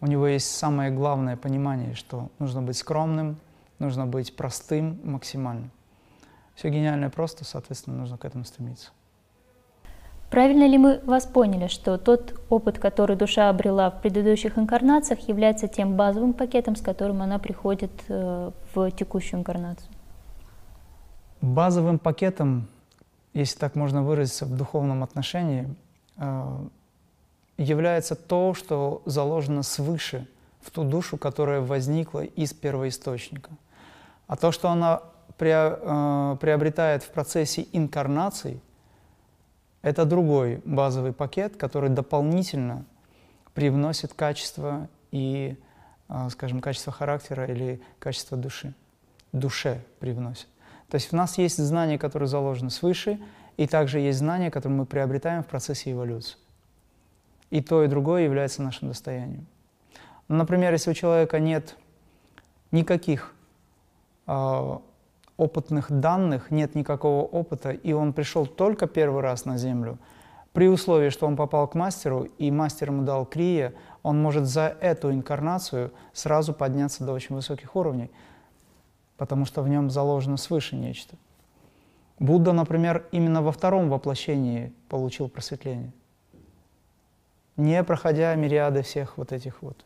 у 0.00 0.06
него 0.06 0.26
есть 0.26 0.50
самое 0.50 0.90
главное 0.90 1.36
понимание, 1.36 1.94
что 1.94 2.30
нужно 2.38 2.62
быть 2.62 2.78
скромным, 2.78 3.36
нужно 3.78 4.06
быть 4.06 4.34
простым 4.34 4.98
максимально. 5.04 5.68
Все 6.54 6.70
гениальное 6.70 7.10
просто, 7.10 7.44
соответственно, 7.44 7.98
нужно 7.98 8.16
к 8.16 8.24
этому 8.24 8.44
стремиться. 8.44 8.90
Правильно 10.30 10.64
ли 10.68 10.78
мы 10.78 11.00
вас 11.04 11.26
поняли, 11.26 11.66
что 11.66 11.98
тот 11.98 12.40
опыт, 12.48 12.78
который 12.78 13.16
душа 13.16 13.50
обрела 13.50 13.90
в 13.90 14.00
предыдущих 14.00 14.58
инкарнациях, 14.58 15.28
является 15.28 15.66
тем 15.66 15.96
базовым 15.96 16.34
пакетом, 16.34 16.76
с 16.76 16.80
которым 16.80 17.20
она 17.20 17.40
приходит 17.40 17.90
э, 18.08 18.52
в 18.72 18.90
текущую 18.92 19.40
инкарнацию? 19.40 19.90
Базовым 21.40 21.98
пакетом, 21.98 22.68
если 23.32 23.58
так 23.58 23.74
можно 23.74 24.02
выразиться 24.02 24.44
в 24.44 24.56
духовном 24.56 25.02
отношении, 25.02 25.68
э, 26.16 26.58
является 27.56 28.14
то, 28.14 28.54
что 28.54 29.02
заложено 29.06 29.62
свыше 29.62 30.26
в 30.60 30.70
ту 30.70 30.84
душу, 30.84 31.16
которая 31.16 31.60
возникла 31.60 32.24
из 32.24 32.52
первоисточника. 32.52 33.50
А 34.26 34.36
то, 34.36 34.52
что 34.52 34.68
она 34.70 35.02
э, 35.38 36.36
приобретает 36.40 37.02
в 37.02 37.10
процессе 37.10 37.66
инкарнации, 37.72 38.60
это 39.82 40.04
другой 40.04 40.60
базовый 40.64 41.12
пакет, 41.12 41.56
который 41.56 41.90
дополнительно 41.90 42.84
привносит 43.54 44.12
качество 44.14 44.88
и, 45.10 45.56
э, 46.08 46.28
скажем, 46.30 46.60
качество 46.60 46.92
характера 46.92 47.46
или 47.46 47.80
качество 47.98 48.36
души. 48.36 48.74
Душе 49.32 49.82
привносит. 50.00 50.48
То 50.90 50.96
есть 50.96 51.10
в 51.10 51.12
нас 51.12 51.38
есть 51.38 51.58
знания, 51.58 51.98
которые 51.98 52.28
заложены 52.28 52.70
свыше, 52.70 53.20
и 53.56 53.66
также 53.66 54.00
есть 54.00 54.18
знания, 54.18 54.50
которые 54.50 54.78
мы 54.78 54.86
приобретаем 54.86 55.42
в 55.42 55.46
процессе 55.46 55.92
эволюции. 55.92 56.36
И 57.50 57.60
то, 57.60 57.84
и 57.84 57.88
другое 57.88 58.22
является 58.22 58.62
нашим 58.62 58.88
достоянием. 58.88 59.46
Например, 60.28 60.72
если 60.72 60.90
у 60.90 60.94
человека 60.94 61.38
нет 61.38 61.76
никаких 62.70 63.34
э, 64.26 64.78
опытных 65.36 65.90
данных, 65.90 66.50
нет 66.50 66.74
никакого 66.74 67.22
опыта, 67.24 67.70
и 67.70 67.92
он 67.92 68.12
пришел 68.12 68.46
только 68.46 68.86
первый 68.86 69.22
раз 69.22 69.44
на 69.44 69.58
Землю, 69.58 69.98
при 70.52 70.68
условии, 70.68 71.10
что 71.10 71.26
он 71.26 71.36
попал 71.36 71.68
к 71.68 71.74
мастеру, 71.74 72.24
и 72.38 72.50
мастер 72.50 72.90
ему 72.90 73.02
дал 73.02 73.24
крия, 73.24 73.74
он 74.02 74.20
может 74.20 74.46
за 74.46 74.76
эту 74.80 75.12
инкарнацию 75.12 75.92
сразу 76.12 76.52
подняться 76.52 77.04
до 77.04 77.12
очень 77.12 77.36
высоких 77.36 77.76
уровней 77.76 78.10
потому 79.20 79.44
что 79.44 79.60
в 79.60 79.68
нем 79.68 79.90
заложено 79.90 80.38
свыше 80.38 80.76
нечто. 80.76 81.14
Будда, 82.18 82.54
например, 82.54 83.04
именно 83.12 83.42
во 83.42 83.52
втором 83.52 83.90
воплощении 83.90 84.72
получил 84.88 85.28
просветление, 85.28 85.92
не 87.58 87.84
проходя 87.84 88.34
мириады 88.34 88.80
всех 88.80 89.18
вот 89.18 89.32
этих 89.32 89.60
вот 89.60 89.84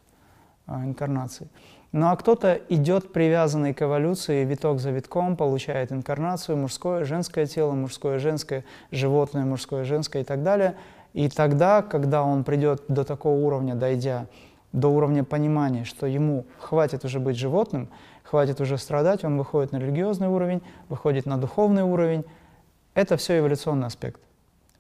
а, 0.67 0.85
инкарнаций. 0.85 1.49
Ну 1.91 2.07
а 2.07 2.17
кто-то 2.17 2.61
идет 2.69 3.13
привязанный 3.13 3.75
к 3.75 3.83
эволюции, 3.83 4.45
виток 4.45 4.79
за 4.79 4.93
витком, 4.93 5.37
получает 5.37 5.91
инкарнацию, 5.91 6.57
мужское, 6.57 7.05
женское 7.05 7.47
тело, 7.47 7.73
мужское, 7.73 8.21
женское, 8.21 8.65
животное, 8.93 9.45
мужское, 9.45 9.83
женское 9.83 10.23
и 10.23 10.25
так 10.25 10.45
далее. 10.45 10.77
И 11.13 11.29
тогда, 11.29 11.83
когда 11.83 12.23
он 12.23 12.45
придет 12.45 12.85
до 12.87 13.03
такого 13.03 13.35
уровня, 13.35 13.75
дойдя 13.75 14.27
до 14.73 14.89
уровня 14.89 15.25
понимания, 15.25 15.83
что 15.83 16.07
ему 16.07 16.47
хватит 16.61 17.05
уже 17.05 17.19
быть 17.19 17.37
животным, 17.37 17.89
хватит 18.35 18.61
уже 18.61 18.79
страдать, 18.79 19.23
он 19.23 19.39
выходит 19.39 19.71
на 19.71 19.77
религиозный 19.77 20.27
уровень, 20.27 20.61
выходит 20.89 21.25
на 21.25 21.39
духовный 21.39 21.85
уровень. 21.85 22.25
Это 22.95 23.17
все 23.17 23.39
эволюционный 23.39 23.87
аспект. 23.87 24.21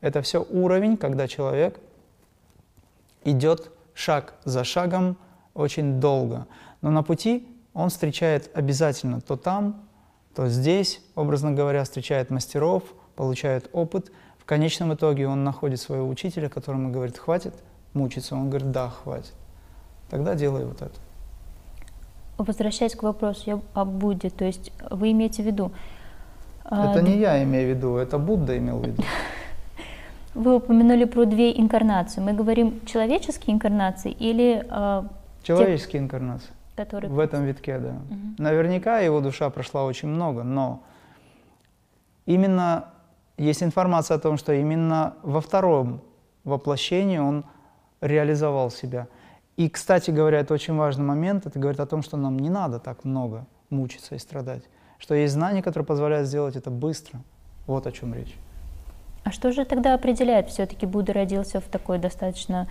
Это 0.00 0.22
все 0.22 0.44
уровень, 0.50 0.96
когда 0.96 1.28
человек 1.28 1.78
идет 3.22 3.70
шаг 3.94 4.34
за 4.44 4.64
шагом 4.64 5.16
очень 5.54 6.00
долго. 6.00 6.48
Но 6.80 6.90
на 6.90 7.04
пути 7.04 7.46
он 7.74 7.90
встречает 7.90 8.50
обязательно 8.54 9.20
то 9.20 9.36
там, 9.36 9.84
то 10.34 10.48
здесь, 10.48 11.00
образно 11.14 11.52
говоря, 11.52 11.84
встречает 11.84 12.30
мастеров, 12.30 12.82
получает 13.14 13.70
опыт. 13.72 14.10
В 14.36 14.46
конечном 14.46 14.94
итоге 14.94 15.28
он 15.28 15.44
находит 15.44 15.80
своего 15.80 16.08
учителя, 16.08 16.48
которому 16.48 16.90
говорит, 16.90 17.18
хватит 17.18 17.54
мучиться. 17.92 18.34
Он 18.34 18.50
говорит, 18.50 18.72
да, 18.72 18.88
хватит. 18.90 19.34
Тогда 20.10 20.34
делай 20.34 20.64
вот 20.64 20.82
это. 20.82 20.98
Возвращаясь 22.38 22.96
к 22.96 23.02
вопросу 23.02 23.62
о 23.74 23.84
Будде, 23.84 24.30
то 24.30 24.44
есть 24.44 24.72
вы 24.90 25.12
имеете 25.12 25.42
в 25.42 25.46
виду... 25.46 25.70
А, 26.64 26.90
это 26.90 27.02
не 27.02 27.18
я 27.18 27.42
имею 27.44 27.72
в 27.72 27.76
виду, 27.76 27.96
это 27.96 28.18
Будда 28.18 28.58
имел 28.58 28.78
в 28.78 28.86
виду. 28.86 29.02
Вы 30.34 30.56
упомянули 30.56 31.04
про 31.04 31.26
две 31.26 31.56
инкарнации. 31.56 32.20
Мы 32.20 32.32
говорим 32.32 32.80
человеческие 32.86 33.54
инкарнации 33.54 34.10
или... 34.10 34.66
Э, 34.68 35.04
человеческие 35.44 36.00
те, 36.00 36.04
инкарнации. 36.04 36.50
Которые... 36.74 37.08
В 37.08 37.20
этом 37.20 37.44
витке, 37.44 37.78
да. 37.78 37.90
Угу. 37.90 38.18
Наверняка 38.38 38.98
его 38.98 39.20
душа 39.20 39.48
прошла 39.50 39.84
очень 39.84 40.08
много, 40.08 40.42
но 40.42 40.82
именно 42.26 42.86
есть 43.36 43.62
информация 43.62 44.16
о 44.16 44.18
том, 44.18 44.36
что 44.36 44.52
именно 44.52 45.14
во 45.22 45.40
втором 45.40 46.00
воплощении 46.42 47.18
он 47.18 47.44
реализовал 48.00 48.72
себя– 48.72 49.06
и, 49.56 49.68
кстати 49.68 50.10
говоря, 50.10 50.40
это 50.40 50.52
очень 50.54 50.74
важный 50.74 51.04
момент, 51.04 51.46
это 51.46 51.58
говорит 51.58 51.80
о 51.80 51.86
том, 51.86 52.02
что 52.02 52.16
нам 52.16 52.38
не 52.38 52.50
надо 52.50 52.78
так 52.78 53.04
много 53.04 53.46
мучиться 53.70 54.14
и 54.14 54.18
страдать, 54.18 54.64
что 54.98 55.14
есть 55.14 55.34
знания, 55.34 55.62
которые 55.62 55.86
позволяют 55.86 56.28
сделать 56.28 56.56
это 56.56 56.70
быстро. 56.70 57.20
Вот 57.66 57.86
о 57.86 57.92
чем 57.92 58.14
речь. 58.14 58.34
А 59.22 59.30
что 59.30 59.52
же 59.52 59.64
тогда 59.64 59.94
определяет? 59.94 60.48
Все-таки 60.48 60.84
Будда 60.86 61.14
родился 61.14 61.60
в 61.60 61.64
такой 61.64 61.98
достаточно 61.98 62.68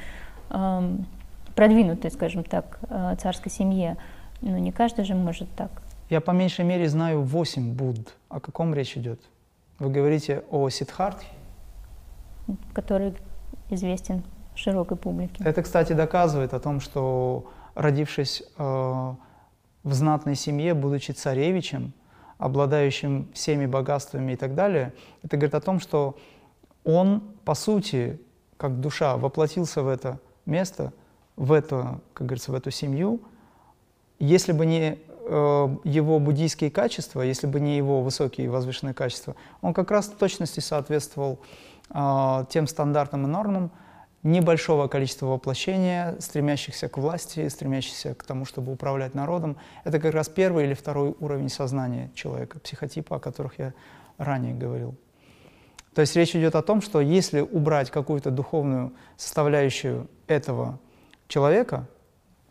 эм, 0.51 1.07
продвинутой, 1.55 2.11
скажем 2.11 2.43
так, 2.43 2.79
э, 2.89 3.15
царской 3.19 3.51
семье. 3.51 3.97
Ну, 4.41 4.57
не 4.57 4.71
каждый 4.71 5.03
же 5.05 5.15
может 5.15 5.49
так. 5.55 5.71
Я 6.09 6.21
по 6.21 6.31
меньшей 6.31 6.63
мере 6.63 6.87
знаю 6.89 7.23
восемь 7.23 7.73
Будд. 7.73 8.13
О 8.29 8.39
каком 8.39 8.75
речь 8.75 8.95
идет? 8.97 9.19
Вы 9.79 9.89
говорите 9.89 10.43
о 10.51 10.69
Сиддхартхе? 10.69 11.27
Который 12.73 13.15
известен 13.71 14.21
широкой 14.55 14.97
публике. 14.97 15.43
Это, 15.43 15.61
кстати, 15.63 15.93
доказывает 15.93 16.53
о 16.53 16.59
том, 16.59 16.79
что 16.79 17.51
родившись 17.75 18.43
э, 18.57 18.63
в 18.63 19.93
знатной 19.93 20.35
семье, 20.35 20.73
будучи 20.73 21.11
царевичем, 21.11 21.93
обладающим 22.37 23.29
всеми 23.33 23.65
богатствами 23.65 24.33
и 24.33 24.35
так 24.35 24.55
далее, 24.55 24.93
это 25.23 25.37
говорит 25.37 25.55
о 25.55 25.61
том, 25.61 25.79
что 25.79 26.17
он, 26.83 27.23
по 27.45 27.53
сути, 27.53 28.19
как 28.57 28.79
душа, 28.79 29.17
воплотился 29.17 29.81
в 29.81 29.87
это 29.87 30.19
место, 30.45 30.93
в 31.35 31.51
это, 31.51 31.99
как 32.13 32.27
говорится, 32.27 32.51
в 32.51 32.55
эту 32.55 32.71
семью. 32.71 33.21
Если 34.19 34.51
бы 34.51 34.65
не 34.65 34.99
э, 34.99 35.77
его 35.83 36.19
буддийские 36.19 36.69
качества, 36.69 37.21
если 37.21 37.47
бы 37.47 37.59
не 37.59 37.77
его 37.77 38.01
высокие 38.01 38.45
и 38.45 38.49
возвышенные 38.49 38.93
качества, 38.93 39.35
он 39.61 39.73
как 39.73 39.91
раз 39.91 40.07
в 40.07 40.15
точности 40.15 40.59
соответствовал 40.59 41.39
э, 41.89 42.45
тем 42.49 42.67
стандартам 42.67 43.25
и 43.25 43.27
нормам, 43.27 43.71
небольшого 44.23 44.87
количества 44.87 45.27
воплощения, 45.27 46.15
стремящихся 46.19 46.87
к 46.87 46.97
власти, 46.97 47.47
стремящихся 47.49 48.15
к 48.15 48.23
тому, 48.23 48.45
чтобы 48.45 48.71
управлять 48.71 49.13
народом. 49.13 49.57
Это 49.83 49.99
как 49.99 50.13
раз 50.13 50.29
первый 50.29 50.65
или 50.65 50.73
второй 50.73 51.15
уровень 51.19 51.49
сознания 51.49 52.09
человека, 52.15 52.59
психотипа, 52.59 53.17
о 53.17 53.19
которых 53.19 53.59
я 53.59 53.73
ранее 54.17 54.53
говорил. 54.53 54.95
То 55.93 56.01
есть 56.01 56.15
речь 56.15 56.35
идет 56.35 56.55
о 56.55 56.61
том, 56.61 56.81
что 56.81 57.01
если 57.01 57.41
убрать 57.41 57.91
какую-то 57.91 58.31
духовную 58.31 58.93
составляющую 59.17 60.07
этого 60.27 60.79
человека, 61.27 61.87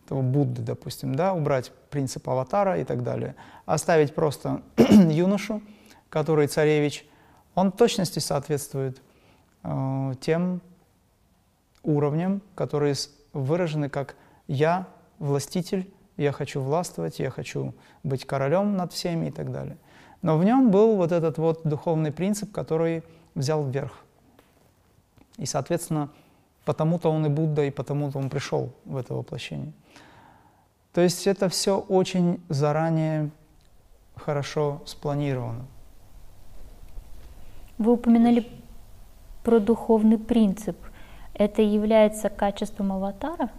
этого 0.04 0.22
Будды, 0.22 0.62
допустим, 0.62 1.14
да, 1.14 1.32
убрать 1.32 1.72
принцип 1.90 2.28
аватара 2.28 2.78
и 2.78 2.84
так 2.84 3.02
далее, 3.02 3.34
оставить 3.64 4.14
просто 4.14 4.62
юношу, 4.76 5.62
который 6.08 6.46
царевич, 6.46 7.06
он 7.54 7.72
точности 7.72 8.18
соответствует 8.18 9.00
э, 9.62 10.12
тем 10.20 10.60
уровням, 11.82 12.42
которые 12.54 12.94
выражены 13.32 13.88
как 13.88 14.16
«я 14.46 14.86
властитель», 15.18 15.90
«я 16.16 16.32
хочу 16.32 16.60
властвовать», 16.60 17.18
«я 17.18 17.30
хочу 17.30 17.74
быть 18.02 18.24
королем 18.24 18.76
над 18.76 18.92
всеми» 18.92 19.28
и 19.28 19.30
так 19.30 19.50
далее. 19.50 19.76
Но 20.20 20.38
в 20.38 20.44
нем 20.44 20.70
был 20.70 20.96
вот 20.96 21.12
этот 21.12 21.38
вот 21.38 21.62
духовный 21.64 22.12
принцип, 22.12 22.52
который 22.52 23.02
взял 23.34 23.64
вверх. 23.64 23.92
И, 25.38 25.46
соответственно, 25.46 26.10
потому-то 26.64 27.10
он 27.10 27.26
и 27.26 27.28
Будда, 27.28 27.64
и 27.64 27.70
потому-то 27.70 28.18
он 28.18 28.30
пришел 28.30 28.70
в 28.84 28.96
это 28.96 29.14
воплощение. 29.14 29.72
То 30.92 31.00
есть 31.00 31.26
это 31.26 31.48
все 31.48 31.78
очень 31.78 32.40
заранее 32.48 33.30
хорошо 34.14 34.82
спланировано. 34.84 35.64
Вы 37.78 37.92
упоминали 37.92 38.46
про 39.42 39.58
духовный 39.58 40.18
принцип– 40.18 40.76
Это 41.34 41.62
является 41.62 42.28
качеством 42.28 42.92
аватара? 42.92 43.50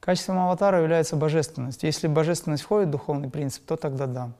Качеством 0.00 0.38
аватара 0.38 0.80
является 0.80 1.16
божественность. 1.16 1.82
Если 1.82 2.08
божественность 2.08 2.62
входит 2.62 2.88
в 2.88 2.92
духовный 2.92 3.30
принцип, 3.30 3.64
то 3.64 3.76
тогда 3.76 4.06
да. 4.06 4.30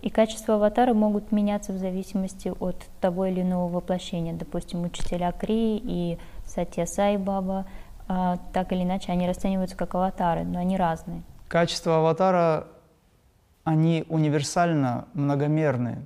И 0.00 0.10
качества 0.10 0.56
аватара 0.56 0.94
могут 0.94 1.32
меняться 1.32 1.72
в 1.72 1.78
зависимости 1.78 2.52
от 2.60 2.76
того 3.00 3.26
или 3.26 3.40
иного 3.42 3.68
воплощения. 3.68 4.32
Допустим, 4.32 4.82
учителя 4.82 5.32
Кри 5.32 5.76
и 5.76 6.18
Сатья 6.44 6.86
Сай 6.86 7.16
Баба, 7.16 7.66
а, 8.08 8.38
так 8.52 8.72
или 8.72 8.82
иначе, 8.82 9.12
они 9.12 9.28
расцениваются 9.28 9.76
как 9.76 9.94
аватары, 9.94 10.44
но 10.44 10.58
они 10.58 10.76
разные. 10.76 11.22
Качества 11.48 11.98
аватара, 11.98 12.66
они 13.64 14.04
универсально 14.08 15.06
многомерные. 15.14 16.04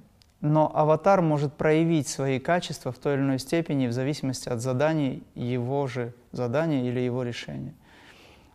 Но 0.49 0.71
аватар 0.73 1.23
может 1.23 1.55
проявить 1.55 2.07
свои 2.07 2.39
качества 2.39 2.93
в 2.93 2.99
той 2.99 3.15
или 3.15 3.21
иной 3.21 3.39
степени 3.41 3.89
в 3.89 3.93
зависимости 3.93 4.49
от 4.49 4.61
заданий 4.61 5.25
его 5.35 5.89
же 5.89 6.15
задания 6.31 6.89
или 6.89 7.01
его 7.01 7.25
решения. 7.25 7.75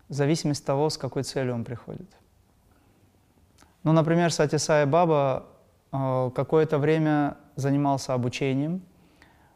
В 0.07 0.13
зависимости 0.13 0.63
от 0.63 0.67
того, 0.67 0.89
с 0.89 0.97
какой 0.97 1.23
целью 1.23 1.53
он 1.53 1.65
приходит. 1.65 2.09
Ну, 3.83 3.91
например, 3.91 4.31
Сатисая 4.31 4.85
Баба 4.85 5.45
э, 5.91 6.31
какое-то 6.33 6.77
время 6.77 7.35
занимался 7.57 8.13
обучением, 8.13 8.81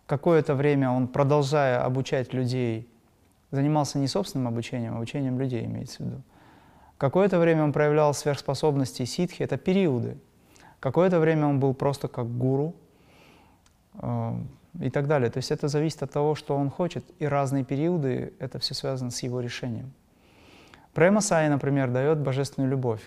какое-то 0.06 0.56
время 0.56 0.90
он, 0.90 1.08
продолжая 1.08 1.84
обучать 1.84 2.34
людей, 2.34 2.90
занимался 3.52 3.98
не 3.98 4.08
собственным 4.08 4.50
обучением, 4.50 4.94
а 4.96 4.98
обучением 4.98 5.40
людей, 5.40 5.66
имеется 5.66 6.04
в 6.04 6.06
виду. 6.06 6.22
Какое-то 6.98 7.40
время 7.40 7.64
он 7.64 7.72
проявлял 7.72 8.14
сверхспособности 8.14 9.06
ситхи, 9.06 9.44
это 9.44 9.58
периоды. 9.58 10.18
Какое-то 10.86 11.20
время 11.20 11.48
он 11.48 11.60
был 11.60 11.74
просто 11.74 12.08
как 12.08 12.28
гуру 12.28 12.76
э, 13.96 14.34
и 14.82 14.92
так 14.92 15.08
далее. 15.08 15.32
То 15.32 15.38
есть 15.38 15.50
это 15.50 15.68
зависит 15.68 16.04
от 16.04 16.12
того, 16.12 16.36
что 16.36 16.56
он 16.56 16.70
хочет, 16.70 17.04
и 17.18 17.26
разные 17.26 17.64
периоды, 17.64 18.34
это 18.38 18.60
все 18.60 18.76
связано 18.76 19.10
с 19.10 19.24
его 19.24 19.40
решением. 19.40 19.92
Према 20.94 21.22
Сай, 21.22 21.50
например, 21.50 21.90
дает 21.90 22.20
божественную 22.20 22.70
любовь. 22.70 23.02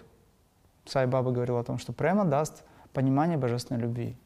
Сай 0.86 1.06
Баба 1.06 1.30
говорил 1.30 1.56
о 1.56 1.62
том, 1.62 1.78
что 1.78 1.92
према 1.92 2.24
даст 2.24 2.64
понимание 2.92 3.38
божественной 3.38 3.80
любви, 3.80 4.16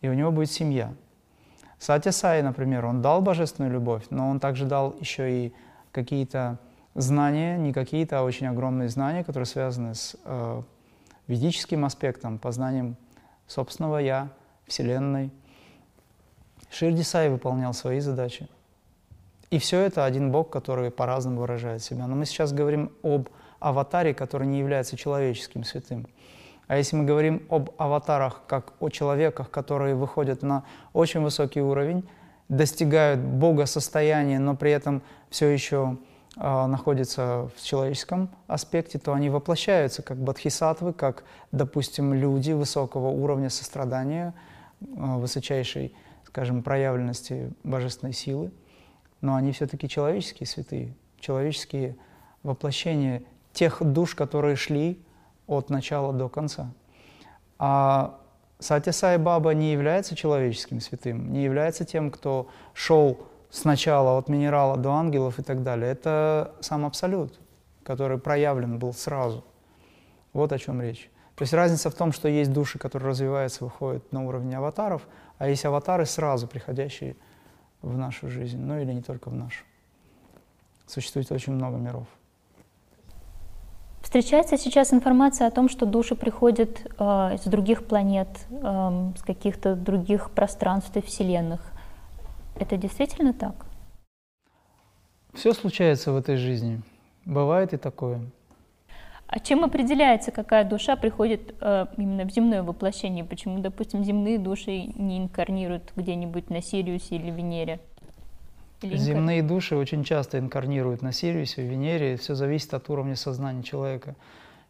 и 0.00 0.08
у 0.08 0.14
него 0.14 0.32
будет 0.32 0.50
семья. 0.50 0.92
Сатя 1.78 2.10
Сай, 2.10 2.42
например, 2.42 2.86
он 2.86 3.02
дал 3.02 3.22
божественную 3.22 3.72
любовь, 3.72 4.06
но 4.10 4.28
он 4.28 4.40
также 4.40 4.66
дал 4.66 4.96
еще 4.98 5.46
и 5.46 5.52
какие-то 5.92 6.58
знания, 6.96 7.56
не 7.56 7.72
какие-то, 7.72 8.18
а 8.18 8.22
очень 8.24 8.48
огромные 8.48 8.88
знания, 8.88 9.22
которые 9.22 9.46
связаны 9.46 9.94
с 9.94 10.16
э, 10.24 10.62
ведическим 11.28 11.84
аспектом, 11.84 12.38
познанием 12.38 12.96
собственного 13.46 13.98
«я», 13.98 14.30
Вселенной. 14.66 15.30
Ширди 16.70 17.02
Сай 17.02 17.30
выполнял 17.30 17.72
свои 17.72 18.00
задачи. 18.00 18.48
И 19.50 19.58
все 19.58 19.80
это 19.80 20.04
один 20.04 20.30
Бог, 20.30 20.50
который 20.50 20.90
по-разному 20.90 21.40
выражает 21.40 21.82
себя. 21.82 22.06
Но 22.06 22.14
мы 22.14 22.26
сейчас 22.26 22.52
говорим 22.52 22.92
об 23.02 23.30
аватаре, 23.60 24.12
который 24.12 24.46
не 24.46 24.58
является 24.58 24.96
человеческим 24.96 25.64
святым. 25.64 26.06
А 26.66 26.76
если 26.76 26.96
мы 26.96 27.04
говорим 27.04 27.46
об 27.48 27.70
аватарах 27.78 28.42
как 28.46 28.74
о 28.78 28.90
человеках, 28.90 29.50
которые 29.50 29.94
выходят 29.94 30.42
на 30.42 30.64
очень 30.92 31.22
высокий 31.22 31.62
уровень, 31.62 32.06
достигают 32.50 33.20
Бога 33.20 33.64
состояния, 33.64 34.38
но 34.38 34.54
при 34.54 34.70
этом 34.70 35.02
все 35.30 35.48
еще 35.48 35.96
находятся 36.66 37.50
в 37.56 37.62
человеческом 37.62 38.30
аспекте, 38.46 38.98
то 38.98 39.12
они 39.12 39.28
воплощаются 39.28 40.02
как 40.02 40.18
бодхисаттвы, 40.18 40.92
как, 40.92 41.24
допустим, 41.50 42.14
люди 42.14 42.52
высокого 42.52 43.08
уровня 43.08 43.50
сострадания, 43.50 44.34
а, 44.96 45.18
высочайшей, 45.18 45.94
скажем, 46.24 46.62
проявленности 46.62 47.52
божественной 47.64 48.12
силы. 48.12 48.52
Но 49.20 49.34
они 49.34 49.50
все-таки 49.50 49.88
человеческие 49.88 50.46
святые, 50.46 50.94
человеческие 51.18 51.96
воплощения 52.44 53.24
тех 53.52 53.82
душ, 53.82 54.14
которые 54.14 54.54
шли 54.54 55.02
от 55.48 55.70
начала 55.70 56.12
до 56.12 56.28
конца. 56.28 56.72
А 57.58 58.20
Сатя 58.60 58.92
Сай 58.92 59.18
Баба 59.18 59.54
не 59.54 59.72
является 59.72 60.14
человеческим 60.14 60.80
святым, 60.80 61.32
не 61.32 61.42
является 61.42 61.84
тем, 61.84 62.12
кто 62.12 62.48
шел 62.74 63.18
сначала 63.50 64.18
от 64.18 64.28
минерала 64.28 64.76
до 64.76 64.92
ангелов 64.92 65.38
и 65.38 65.42
так 65.42 65.62
далее. 65.62 65.90
Это 65.90 66.54
сам 66.60 66.84
абсолют, 66.84 67.38
который 67.82 68.18
проявлен 68.18 68.78
был 68.78 68.92
сразу. 68.92 69.44
Вот 70.32 70.52
о 70.52 70.58
чем 70.58 70.80
речь. 70.80 71.10
То 71.34 71.42
есть 71.42 71.54
разница 71.54 71.88
в 71.90 71.94
том, 71.94 72.12
что 72.12 72.28
есть 72.28 72.52
души, 72.52 72.78
которые 72.78 73.10
развиваются, 73.10 73.64
выходят 73.64 74.12
на 74.12 74.26
уровень 74.26 74.54
аватаров, 74.54 75.06
а 75.38 75.48
есть 75.48 75.64
аватары 75.64 76.04
сразу 76.04 76.48
приходящие 76.48 77.16
в 77.80 77.96
нашу 77.96 78.28
жизнь, 78.28 78.58
ну 78.58 78.78
или 78.78 78.92
не 78.92 79.02
только 79.02 79.30
в 79.30 79.34
нашу. 79.34 79.64
Существует 80.86 81.30
очень 81.30 81.52
много 81.52 81.76
миров. 81.76 82.08
Встречается 84.02 84.56
сейчас 84.56 84.92
информация 84.92 85.46
о 85.46 85.50
том, 85.50 85.68
что 85.68 85.86
души 85.86 86.14
приходят 86.14 86.80
э, 86.98 87.34
из 87.34 87.42
других 87.42 87.86
планет, 87.86 88.28
э, 88.48 89.12
с 89.16 89.22
каких-то 89.22 89.76
других 89.76 90.30
пространств 90.30 90.96
и 90.96 91.02
вселенных. 91.02 91.60
Это 92.58 92.76
действительно 92.76 93.32
так? 93.32 93.66
Все 95.34 95.52
случается 95.52 96.12
в 96.12 96.16
этой 96.16 96.36
жизни. 96.36 96.82
Бывает 97.24 97.72
и 97.72 97.76
такое. 97.76 98.20
А 99.28 99.40
чем 99.40 99.62
определяется, 99.62 100.30
какая 100.30 100.64
душа 100.64 100.96
приходит 100.96 101.54
э, 101.60 101.86
именно 101.98 102.24
в 102.24 102.30
земное 102.30 102.62
воплощение? 102.62 103.24
Почему, 103.24 103.60
допустим, 103.60 104.02
земные 104.02 104.38
души 104.38 104.90
не 104.96 105.18
инкарнируют 105.18 105.92
где-нибудь 105.94 106.48
на 106.48 106.62
Сириусе 106.62 107.16
или 107.16 107.30
Венере? 107.30 107.78
Или 108.80 108.96
Земные 108.96 109.42
души 109.42 109.76
очень 109.76 110.02
часто 110.02 110.38
инкарнируют 110.38 111.02
на 111.02 111.12
Сириусе, 111.12 111.62
Венере. 111.62 112.16
Все 112.16 112.34
зависит 112.34 112.72
от 112.72 112.88
уровня 112.88 113.16
сознания 113.16 113.62
человека. 113.62 114.14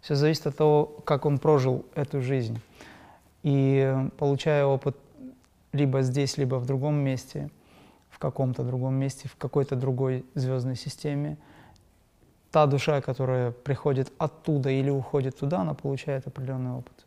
Все 0.00 0.16
зависит 0.16 0.48
от 0.48 0.56
того, 0.56 0.86
как 1.04 1.24
он 1.24 1.38
прожил 1.38 1.86
эту 1.94 2.20
жизнь. 2.20 2.60
И 3.44 3.94
получая 4.18 4.64
опыт 4.64 4.96
либо 5.72 6.02
здесь, 6.02 6.36
либо 6.36 6.56
в 6.56 6.66
другом 6.66 6.96
месте, 6.96 7.50
в 8.18 8.20
каком-то 8.20 8.64
другом 8.64 8.94
месте, 8.94 9.28
в 9.28 9.36
какой-то 9.36 9.76
другой 9.76 10.26
звездной 10.34 10.74
системе. 10.74 11.36
Та 12.50 12.66
душа, 12.66 13.00
которая 13.00 13.52
приходит 13.52 14.12
оттуда 14.18 14.70
или 14.70 14.90
уходит 14.90 15.38
туда, 15.38 15.60
она 15.60 15.74
получает 15.74 16.26
определенный 16.26 16.72
опыт. 16.72 17.06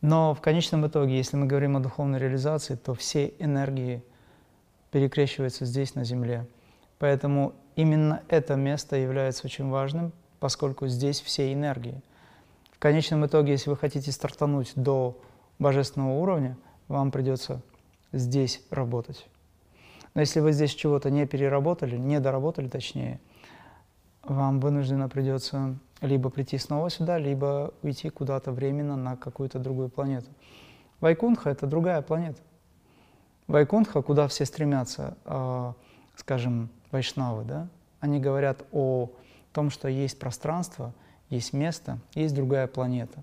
Но 0.00 0.32
в 0.32 0.40
конечном 0.40 0.86
итоге, 0.86 1.18
если 1.18 1.36
мы 1.36 1.44
говорим 1.44 1.76
о 1.76 1.80
духовной 1.80 2.18
реализации, 2.18 2.76
то 2.76 2.94
все 2.94 3.34
энергии 3.38 4.02
перекрещиваются 4.90 5.66
здесь, 5.66 5.94
на 5.94 6.04
Земле. 6.04 6.46
Поэтому 6.98 7.52
именно 7.76 8.22
это 8.28 8.54
место 8.54 8.96
является 8.96 9.46
очень 9.46 9.68
важным, 9.68 10.12
поскольку 10.40 10.86
здесь 10.86 11.20
все 11.20 11.52
энергии. 11.52 12.00
В 12.72 12.78
конечном 12.78 13.26
итоге, 13.26 13.52
если 13.52 13.68
вы 13.68 13.76
хотите 13.76 14.12
стартануть 14.12 14.72
до 14.76 15.18
божественного 15.58 16.18
уровня, 16.18 16.56
вам 16.88 17.10
придется 17.10 17.60
здесь 18.12 18.62
работать. 18.70 19.26
Но 20.14 20.20
если 20.20 20.40
вы 20.40 20.52
здесь 20.52 20.72
чего-то 20.74 21.10
не 21.10 21.26
переработали, 21.26 21.96
не 21.96 22.20
доработали 22.20 22.68
точнее, 22.68 23.20
вам 24.22 24.60
вынужденно 24.60 25.08
придется 25.08 25.76
либо 26.00 26.30
прийти 26.30 26.56
снова 26.58 26.88
сюда, 26.88 27.18
либо 27.18 27.74
уйти 27.82 28.10
куда-то 28.10 28.52
временно 28.52 28.96
на 28.96 29.16
какую-то 29.16 29.58
другую 29.58 29.88
планету. 29.88 30.30
Вайкунха— 31.00 31.50
это 31.50 31.66
другая 31.66 32.00
планета. 32.02 32.40
Вайкунха, 33.46 34.02
куда 34.02 34.28
все 34.28 34.46
стремятся, 34.46 35.16
э, 35.24 35.72
скажем, 36.16 36.70
вайшнавы, 36.90 37.44
да, 37.44 37.68
они 38.00 38.20
говорят 38.20 38.64
о 38.72 39.10
том, 39.52 39.70
что 39.70 39.88
есть 39.88 40.18
пространство, 40.18 40.94
есть 41.28 41.52
место, 41.52 41.98
есть 42.14 42.34
другая 42.34 42.66
планета, 42.66 43.22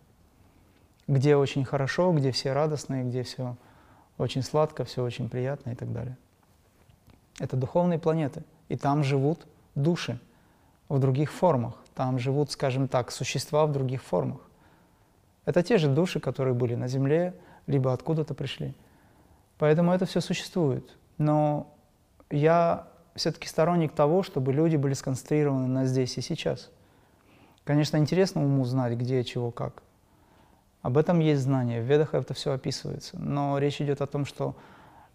где 1.08 1.36
очень 1.36 1.66
хорошо, 1.66 2.12
где 2.14 2.32
все 2.32 2.54
радостные, 2.54 3.04
где 3.04 3.24
все 3.24 3.56
очень 4.18 4.44
сладко, 4.44 4.84
все 4.84 5.04
очень 5.04 5.30
приятно 5.30 5.72
и 5.72 5.76
так 5.76 5.92
далее. 5.92 6.18
Это 7.40 7.56
духовные 7.56 8.00
планеты, 8.00 8.44
и 8.70 8.78
там 8.78 9.04
живут 9.04 9.48
души 9.76 10.20
в 10.90 11.00
других 11.00 11.32
формах. 11.32 11.76
Там 11.96 12.20
живут, 12.20 12.52
скажем 12.52 12.88
так, 12.88 13.12
существа 13.12 13.66
в 13.66 13.72
других 13.72 14.02
формах. 14.02 14.42
Это 15.46 15.64
те 15.64 15.78
же 15.78 15.88
души, 15.88 16.20
которые 16.20 16.54
были 16.54 16.76
на 16.76 16.88
Земле, 16.88 17.34
либо 17.68 17.94
откуда-то 17.94 18.34
пришли. 18.34 18.74
Поэтому 19.58 19.92
это 19.92 20.06
все 20.06 20.22
существует. 20.22 20.98
Но 21.18 21.74
я 22.30 22.88
все-таки 23.16 23.48
сторонник 23.48 23.94
того, 23.94 24.24
чтобы 24.24 24.54
люди 24.54 24.76
были 24.76 24.94
сконцентрированы 24.94 25.68
на 25.68 25.86
здесь 25.86 26.18
и 26.18 26.22
сейчас. 26.22 26.70
Конечно, 27.64 27.98
интересно 27.98 28.44
уму 28.44 28.66
знать, 28.66 28.98
где, 28.98 29.24
чего, 29.24 29.52
как. 29.52 29.84
Об 30.82 30.98
этом 30.98 31.20
есть 31.20 31.42
знание, 31.42 31.82
в 31.82 31.86
ведах 31.86 32.16
это 32.16 32.34
все 32.34 32.54
описывается. 32.54 33.18
Но 33.20 33.58
речь 33.60 33.80
идет 33.82 34.02
о 34.02 34.08
том, 34.08 34.26
что 34.26 34.56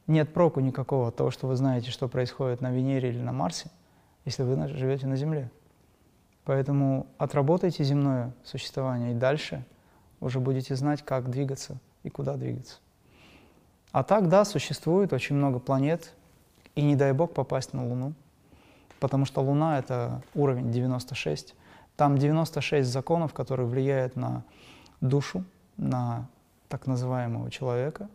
нет 0.06 0.32
проку 0.32 0.60
никакого 0.60 1.08
от 1.08 1.16
того, 1.16 1.30
что 1.30 1.46
вы 1.46 1.56
знаете, 1.56 1.90
что 1.90 2.08
происходит 2.08 2.60
на 2.60 2.70
Венере 2.70 3.10
или 3.10 3.20
на 3.20 3.32
Марсе, 3.32 3.70
если 4.24 4.42
вы 4.42 4.68
живете 4.68 5.06
на 5.06 5.16
Земле. 5.16 5.50
Поэтому 6.44 7.08
отработайте 7.18 7.82
земное 7.82 8.32
существование 8.44 9.12
и 9.12 9.14
дальше 9.14 9.64
уже 10.20 10.38
будете 10.38 10.76
знать, 10.76 11.02
как 11.02 11.28
двигаться 11.28 11.76
и 12.04 12.10
куда 12.10 12.36
двигаться. 12.36 12.76
А 13.90 14.04
так, 14.04 14.28
да, 14.28 14.44
существует 14.44 15.12
очень 15.12 15.34
много 15.36 15.58
планет, 15.58 16.12
и 16.76 16.82
не 16.82 16.94
дай 16.94 17.12
бог 17.12 17.32
попасть 17.32 17.72
на 17.72 17.84
Луну, 17.84 18.12
потому 19.00 19.24
что 19.24 19.40
Луна— 19.40 19.78
это 19.80 20.22
уровень 20.34 20.70
96. 20.70 21.54
Там 21.96 22.18
96 22.18 22.88
законов, 22.88 23.32
которые 23.32 23.66
влияют 23.66 24.14
на 24.14 24.44
душу, 25.00 25.44
на 25.76 26.28
так 26.68 26.86
называемого 26.86 27.50
человека, 27.50 28.08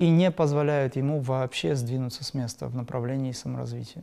и 0.00 0.08
не 0.08 0.30
позволяют 0.30 0.96
ему 0.96 1.20
вообще 1.20 1.76
сдвинуться 1.76 2.24
с 2.24 2.32
места 2.32 2.68
в 2.68 2.74
направлении 2.74 3.32
саморазвития. 3.32 4.02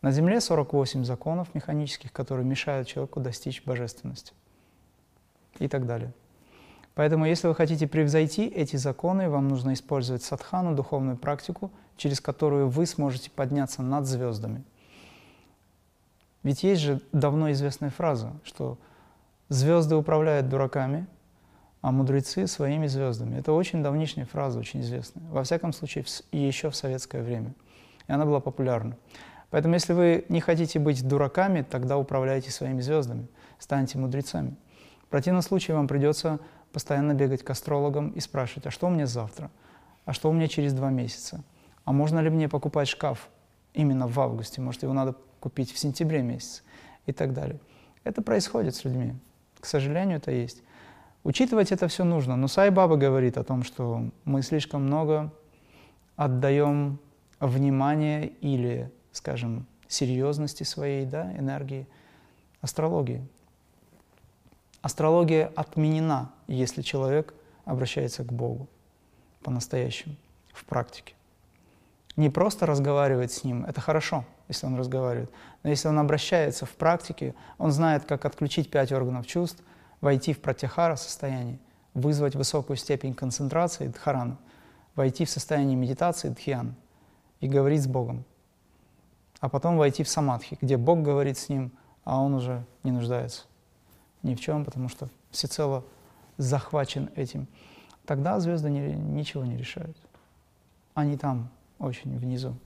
На 0.00 0.12
Земле 0.12 0.40
48 0.40 1.04
законов 1.04 1.52
механических, 1.56 2.12
которые 2.12 2.46
мешают 2.46 2.86
человеку 2.86 3.18
достичь 3.18 3.64
божественности 3.64 4.32
и 5.58 5.66
так 5.66 5.86
далее. 5.86 6.12
Поэтому, 6.94 7.26
если 7.26 7.48
вы 7.48 7.56
хотите 7.56 7.88
превзойти 7.88 8.46
эти 8.46 8.76
законы, 8.76 9.28
вам 9.28 9.48
нужно 9.48 9.72
использовать 9.72 10.22
садхану, 10.22 10.76
духовную 10.76 11.16
практику, 11.16 11.72
через 11.96 12.20
которую 12.20 12.68
вы 12.68 12.86
сможете 12.86 13.32
подняться 13.32 13.82
над 13.82 14.06
звездами. 14.06 14.62
Ведь 16.44 16.62
есть 16.62 16.80
же 16.80 17.02
давно 17.10 17.50
известная 17.50 17.90
фраза, 17.90 18.32
что 18.44 18.78
звезды 19.48 19.96
управляют 19.96 20.48
дураками, 20.48 21.08
а 21.80 21.92
мудрецы 21.92 22.46
своими 22.46 22.86
звездами. 22.86 23.38
Это 23.38 23.52
очень 23.52 23.82
давнишняя 23.82 24.26
фраза, 24.26 24.58
очень 24.58 24.80
известная. 24.80 25.22
Во 25.30 25.44
всяком 25.44 25.72
случае, 25.72 26.04
еще 26.32 26.70
в 26.70 26.76
советское 26.76 27.22
время. 27.22 27.54
И 28.08 28.12
она 28.12 28.24
была 28.24 28.40
популярна. 28.40 28.96
Поэтому, 29.50 29.74
если 29.74 29.92
вы 29.92 30.24
не 30.28 30.40
хотите 30.40 30.78
быть 30.78 31.06
дураками, 31.06 31.62
тогда 31.62 31.96
управляйте 31.96 32.50
своими 32.50 32.80
звездами, 32.80 33.28
станьте 33.58 33.98
мудрецами. 33.98 34.56
В 35.04 35.06
противном 35.08 35.42
случае 35.42 35.76
вам 35.76 35.88
придется 35.88 36.38
постоянно 36.72 37.14
бегать 37.14 37.42
к 37.42 37.50
астрологам 37.50 38.10
и 38.10 38.20
спрашивать, 38.20 38.66
а 38.66 38.70
что 38.70 38.88
у 38.88 38.90
меня 38.90 39.06
завтра? 39.06 39.50
А 40.04 40.12
что 40.12 40.28
у 40.28 40.32
меня 40.32 40.48
через 40.48 40.74
два 40.74 40.90
месяца? 40.90 41.42
А 41.84 41.92
можно 41.92 42.18
ли 42.18 42.28
мне 42.28 42.48
покупать 42.48 42.88
шкаф 42.88 43.30
именно 43.72 44.06
в 44.06 44.20
августе? 44.20 44.60
Может, 44.60 44.82
его 44.82 44.92
надо 44.92 45.14
купить 45.40 45.72
в 45.72 45.78
сентябре 45.78 46.22
месяце? 46.22 46.62
И 47.06 47.12
так 47.12 47.32
далее. 47.32 47.58
Это 48.04 48.20
происходит 48.20 48.74
с 48.74 48.84
людьми. 48.84 49.14
К 49.60 49.64
сожалению, 49.64 50.18
это 50.18 50.30
есть. 50.30 50.62
Учитывать 51.28 51.72
это 51.72 51.88
все 51.88 52.04
нужно. 52.04 52.36
Но 52.36 52.48
Сай 52.48 52.70
Баба 52.70 52.96
говорит 52.96 53.36
о 53.36 53.44
том, 53.44 53.62
что 53.62 54.02
мы 54.24 54.40
слишком 54.40 54.84
много 54.84 55.30
отдаем 56.16 56.98
внимания 57.38 58.28
или 58.40 58.90
скажем, 59.12 59.66
серьезности 59.88 60.62
своей 60.62 61.04
да, 61.04 61.30
энергии, 61.36 61.86
астрологии. 62.62 63.28
Астрология 64.80 65.52
отменена, 65.54 66.32
если 66.46 66.80
человек 66.80 67.34
обращается 67.66 68.24
к 68.24 68.32
Богу 68.32 68.66
по-настоящему, 69.42 70.14
в 70.54 70.64
практике. 70.64 71.12
Не 72.16 72.30
просто 72.30 72.64
разговаривать 72.64 73.32
с 73.32 73.44
Ним, 73.44 73.66
это 73.66 73.82
хорошо, 73.82 74.24
если 74.48 74.64
он 74.64 74.76
разговаривает, 74.76 75.30
но 75.62 75.68
если 75.68 75.88
он 75.88 75.98
обращается 75.98 76.64
в 76.64 76.70
практике, 76.70 77.34
он 77.58 77.70
знает, 77.70 78.06
как 78.06 78.24
отключить 78.24 78.70
пять 78.70 78.92
органов 78.92 79.26
чувств, 79.26 79.62
войти 80.00 80.32
в 80.32 80.40
пратихара 80.40 80.96
состояние, 80.96 81.58
вызвать 81.94 82.34
высокую 82.34 82.76
степень 82.76 83.14
концентрации 83.14 83.88
дхарана, 83.88 84.38
войти 84.94 85.24
в 85.24 85.30
состояние 85.30 85.76
медитации 85.76 86.28
дхьян 86.28 86.74
и 87.40 87.48
говорить 87.48 87.82
с 87.82 87.86
Богом 87.86 88.24
а 89.40 89.48
потом 89.48 89.76
войти 89.76 90.02
в 90.02 90.08
самадхи, 90.08 90.58
где 90.60 90.76
Бог 90.76 91.02
говорит 91.02 91.38
с 91.38 91.48
ним, 91.48 91.72
а 92.04 92.20
он 92.20 92.34
уже 92.34 92.64
не 92.82 92.90
нуждается 92.90 93.44
ни 94.22 94.34
в 94.34 94.40
чем, 94.40 94.64
потому 94.64 94.88
что 94.88 95.08
всецело 95.30 95.84
захвачен 96.38 97.10
этим. 97.14 97.46
Тогда 98.04 98.40
звезды 98.40 98.70
не, 98.70 98.80
ничего 98.94 99.44
не 99.44 99.56
решают. 99.56 99.96
Они 100.94 101.16
там, 101.16 101.50
очень 101.78 102.18
внизу. 102.18 102.56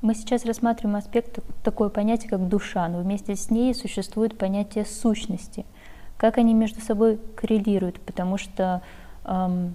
Мы 0.00 0.14
сейчас 0.14 0.44
рассматриваем 0.44 0.96
аспект 0.96 1.40
такое 1.64 1.88
понятие, 1.88 2.30
как 2.30 2.48
душа, 2.48 2.86
но 2.88 3.00
вместе 3.00 3.34
с 3.34 3.50
ней 3.50 3.74
существует 3.74 4.38
понятие 4.38 4.84
сущности. 4.84 5.66
Как 6.16 6.38
они 6.38 6.54
между 6.54 6.80
собой 6.80 7.18
коррелируют, 7.34 8.00
потому 8.00 8.38
что 8.38 8.82
эм, 9.24 9.74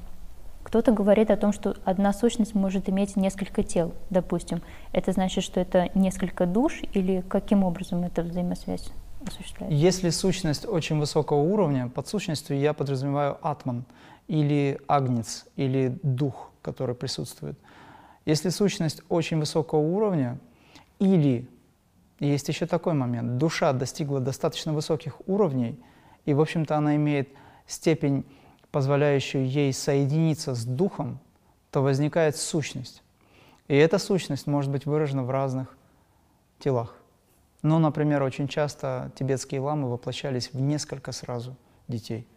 кто-то 0.64 0.92
говорит 0.94 1.30
о 1.30 1.36
том, 1.38 1.52
что 1.52 1.76
одна 1.84 2.14
сущность 2.14 2.56
может 2.56 2.90
иметь 2.90 3.16
несколько 3.18 3.64
тел, 3.64 3.94
допустим. 4.10 4.62
Это 4.94 5.12
значит, 5.12 5.44
что 5.44 5.60
это 5.60 5.90
несколько 5.94 6.46
душ 6.46 6.82
или 6.94 7.22
каким 7.28 7.64
образом 7.64 8.04
эта 8.04 8.24
взаимосвязь 8.24 8.92
осуществляется? 9.28 9.78
Если 9.78 10.10
сущность 10.10 10.66
очень 10.66 11.00
высокого 11.00 11.42
уровня, 11.42 11.90
под 11.90 12.08
сущностью 12.08 12.58
я 12.58 12.74
подразумеваю 12.74 13.38
атман 13.42 13.84
или 14.30 14.80
агнец, 14.88 15.46
или 15.58 15.98
дух, 16.02 16.52
который 16.62 16.96
присутствует. 16.96 17.58
Если 18.26 18.50
сущность 18.50 19.02
очень 19.10 19.40
высокого 19.40 19.80
уровня, 19.80 20.40
или 21.00 21.48
есть 22.20 22.48
еще 22.48 22.66
такой 22.66 22.94
момент, 22.94 23.38
душа 23.38 23.74
достигла 23.74 24.20
достаточно 24.20 24.74
высоких 24.74 25.28
уровней, 25.28 25.80
и, 26.26 26.34
в 26.34 26.42
общем-то, 26.42 26.78
она 26.78 26.96
имеет 26.96 27.30
степень 27.68 28.26
позволяющую 28.72 29.48
ей 29.48 29.74
соединиться 29.74 30.56
с 30.56 30.66
Духом, 30.66 31.20
то 31.70 31.82
возникает 31.82 32.38
сущность. 32.38 33.04
И 33.68 33.76
эта 33.76 33.98
сущность 33.98 34.48
может 34.48 34.72
быть 34.72 34.86
выражена 34.86 35.24
в 35.24 35.32
разных 35.32 35.78
телах. 36.60 36.96
Ну, 37.62 37.80
например, 37.80 38.24
очень 38.24 38.48
часто 38.48 39.12
тибетские 39.16 39.62
ламы 39.62 39.90
воплощались 39.90 40.52
в 40.54 40.60
несколько 40.60 41.12
сразу 41.12 41.56
детей. 41.88 42.28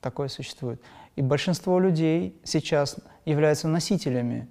Такое 0.00 0.28
существует. 0.28 0.80
И 1.16 1.22
большинство 1.22 1.78
людей 1.78 2.38
сейчас 2.44 2.96
являются 3.24 3.68
носителями 3.68 4.48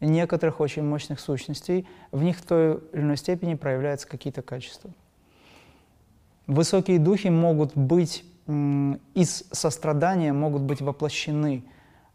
некоторых 0.00 0.60
очень 0.60 0.82
мощных 0.82 1.20
сущностей. 1.20 1.86
В 2.12 2.22
них 2.22 2.38
в 2.38 2.42
той 2.42 2.80
или 2.92 3.00
иной 3.00 3.16
степени 3.16 3.54
проявляются 3.54 4.08
какие-то 4.08 4.42
качества. 4.42 4.90
Высокие 6.46 6.98
духи 6.98 7.28
могут 7.28 7.76
быть 7.76 8.24
из 8.46 9.44
сострадания 9.52 10.32
могут 10.32 10.62
быть 10.62 10.80
воплощены 10.80 11.64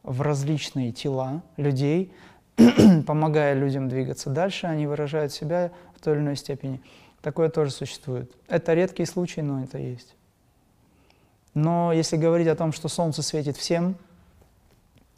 в 0.03 0.21
различные 0.21 0.91
тела 0.91 1.41
людей, 1.57 2.13
помогая 3.07 3.53
людям 3.55 3.89
двигаться 3.89 4.29
дальше, 4.29 4.67
они 4.67 4.85
выражают 4.85 5.31
себя 5.33 5.71
в 5.95 6.01
той 6.01 6.15
или 6.15 6.21
иной 6.21 6.35
степени. 6.35 6.81
Такое 7.21 7.49
тоже 7.49 7.71
существует. 7.71 8.31
Это 8.47 8.73
редкий 8.73 9.05
случай, 9.05 9.41
но 9.41 9.63
это 9.63 9.77
есть. 9.77 10.15
Но 11.53 11.91
если 11.91 12.15
говорить 12.15 12.47
о 12.47 12.55
том, 12.55 12.71
что 12.71 12.87
Солнце 12.87 13.23
светит 13.23 13.57
всем, 13.57 13.95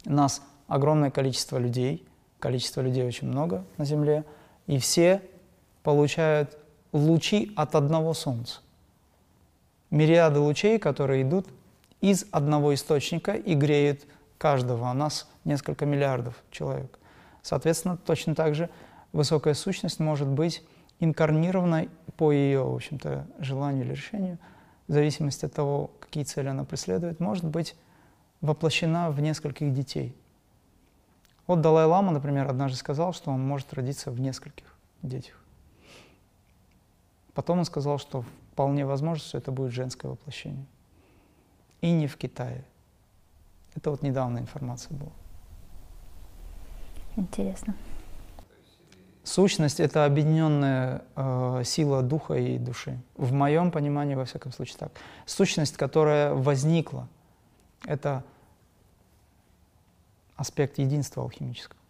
нас 0.04 0.42
огромное 0.66 1.10
количество 1.10 1.58
людей, 1.58 2.06
количество 2.42 2.82
людей 2.82 3.06
очень 3.06 3.28
много 3.28 3.64
на 3.78 3.86
Земле, 3.86 4.24
и 4.66 4.78
все 4.78 5.22
получают 5.82 6.58
лучи 6.92 7.52
от 7.56 7.74
одного 7.74 8.12
Солнца 8.12 8.60
мириады 9.92 10.40
лучей, 10.40 10.78
которые 10.80 11.22
идут 11.22 11.46
из 12.00 12.26
одного 12.32 12.74
источника 12.74 13.34
и 13.34 13.54
греют 13.54 14.06
каждого. 14.38 14.90
У 14.90 14.94
нас 14.94 15.28
несколько 15.44 15.86
миллиардов 15.86 16.34
человек. 16.50 16.98
Соответственно, 17.42 17.96
точно 17.96 18.34
так 18.34 18.56
же 18.56 18.70
высокая 19.12 19.54
сущность 19.54 20.00
может 20.00 20.26
быть 20.26 20.64
инкарнирована 20.98 21.86
по 22.16 22.32
ее, 22.32 22.64
в 22.64 22.74
общем-то, 22.74 23.26
желанию 23.38 23.84
или 23.84 23.92
решению, 23.92 24.38
в 24.88 24.92
зависимости 24.92 25.44
от 25.44 25.52
того, 25.52 25.90
какие 26.00 26.24
цели 26.24 26.48
она 26.48 26.64
преследует, 26.64 27.20
может 27.20 27.44
быть 27.44 27.76
воплощена 28.40 29.10
в 29.10 29.20
нескольких 29.20 29.72
детей. 29.72 30.16
Вот 31.46 31.60
Далай-Лама, 31.60 32.12
например, 32.12 32.48
однажды 32.48 32.76
сказал, 32.76 33.12
что 33.12 33.30
он 33.30 33.46
может 33.46 33.72
родиться 33.74 34.10
в 34.10 34.20
нескольких 34.20 34.66
детях. 35.02 35.34
Потом 37.34 37.60
он 37.60 37.64
сказал, 37.64 37.98
что 37.98 38.24
вполне 38.52 38.86
возможно, 38.86 39.24
что 39.24 39.38
это 39.38 39.50
будет 39.50 39.72
женское 39.72 40.08
воплощение. 40.08 40.66
И 41.80 41.90
не 41.90 42.06
в 42.06 42.16
Китае. 42.16 42.64
Это 43.74 43.90
вот 43.90 44.02
недавно 44.02 44.38
информация 44.38 44.96
была. 44.96 45.12
Интересно. 47.16 47.74
Сущность— 49.24 49.80
это 49.80 50.04
объединенная 50.04 51.04
э, 51.14 51.62
сила 51.64 52.02
духа 52.02 52.34
и 52.34 52.58
души. 52.58 53.00
В 53.16 53.32
моем 53.32 53.70
понимании, 53.70 54.14
во 54.14 54.24
всяком 54.24 54.52
случае, 54.52 54.78
так. 54.78 54.92
Сущность, 55.26 55.76
которая 55.76 56.34
возникла, 56.34 57.08
это 57.86 58.24
аспект 60.42 60.78
единства 60.78 61.22
алхимического. 61.22 61.81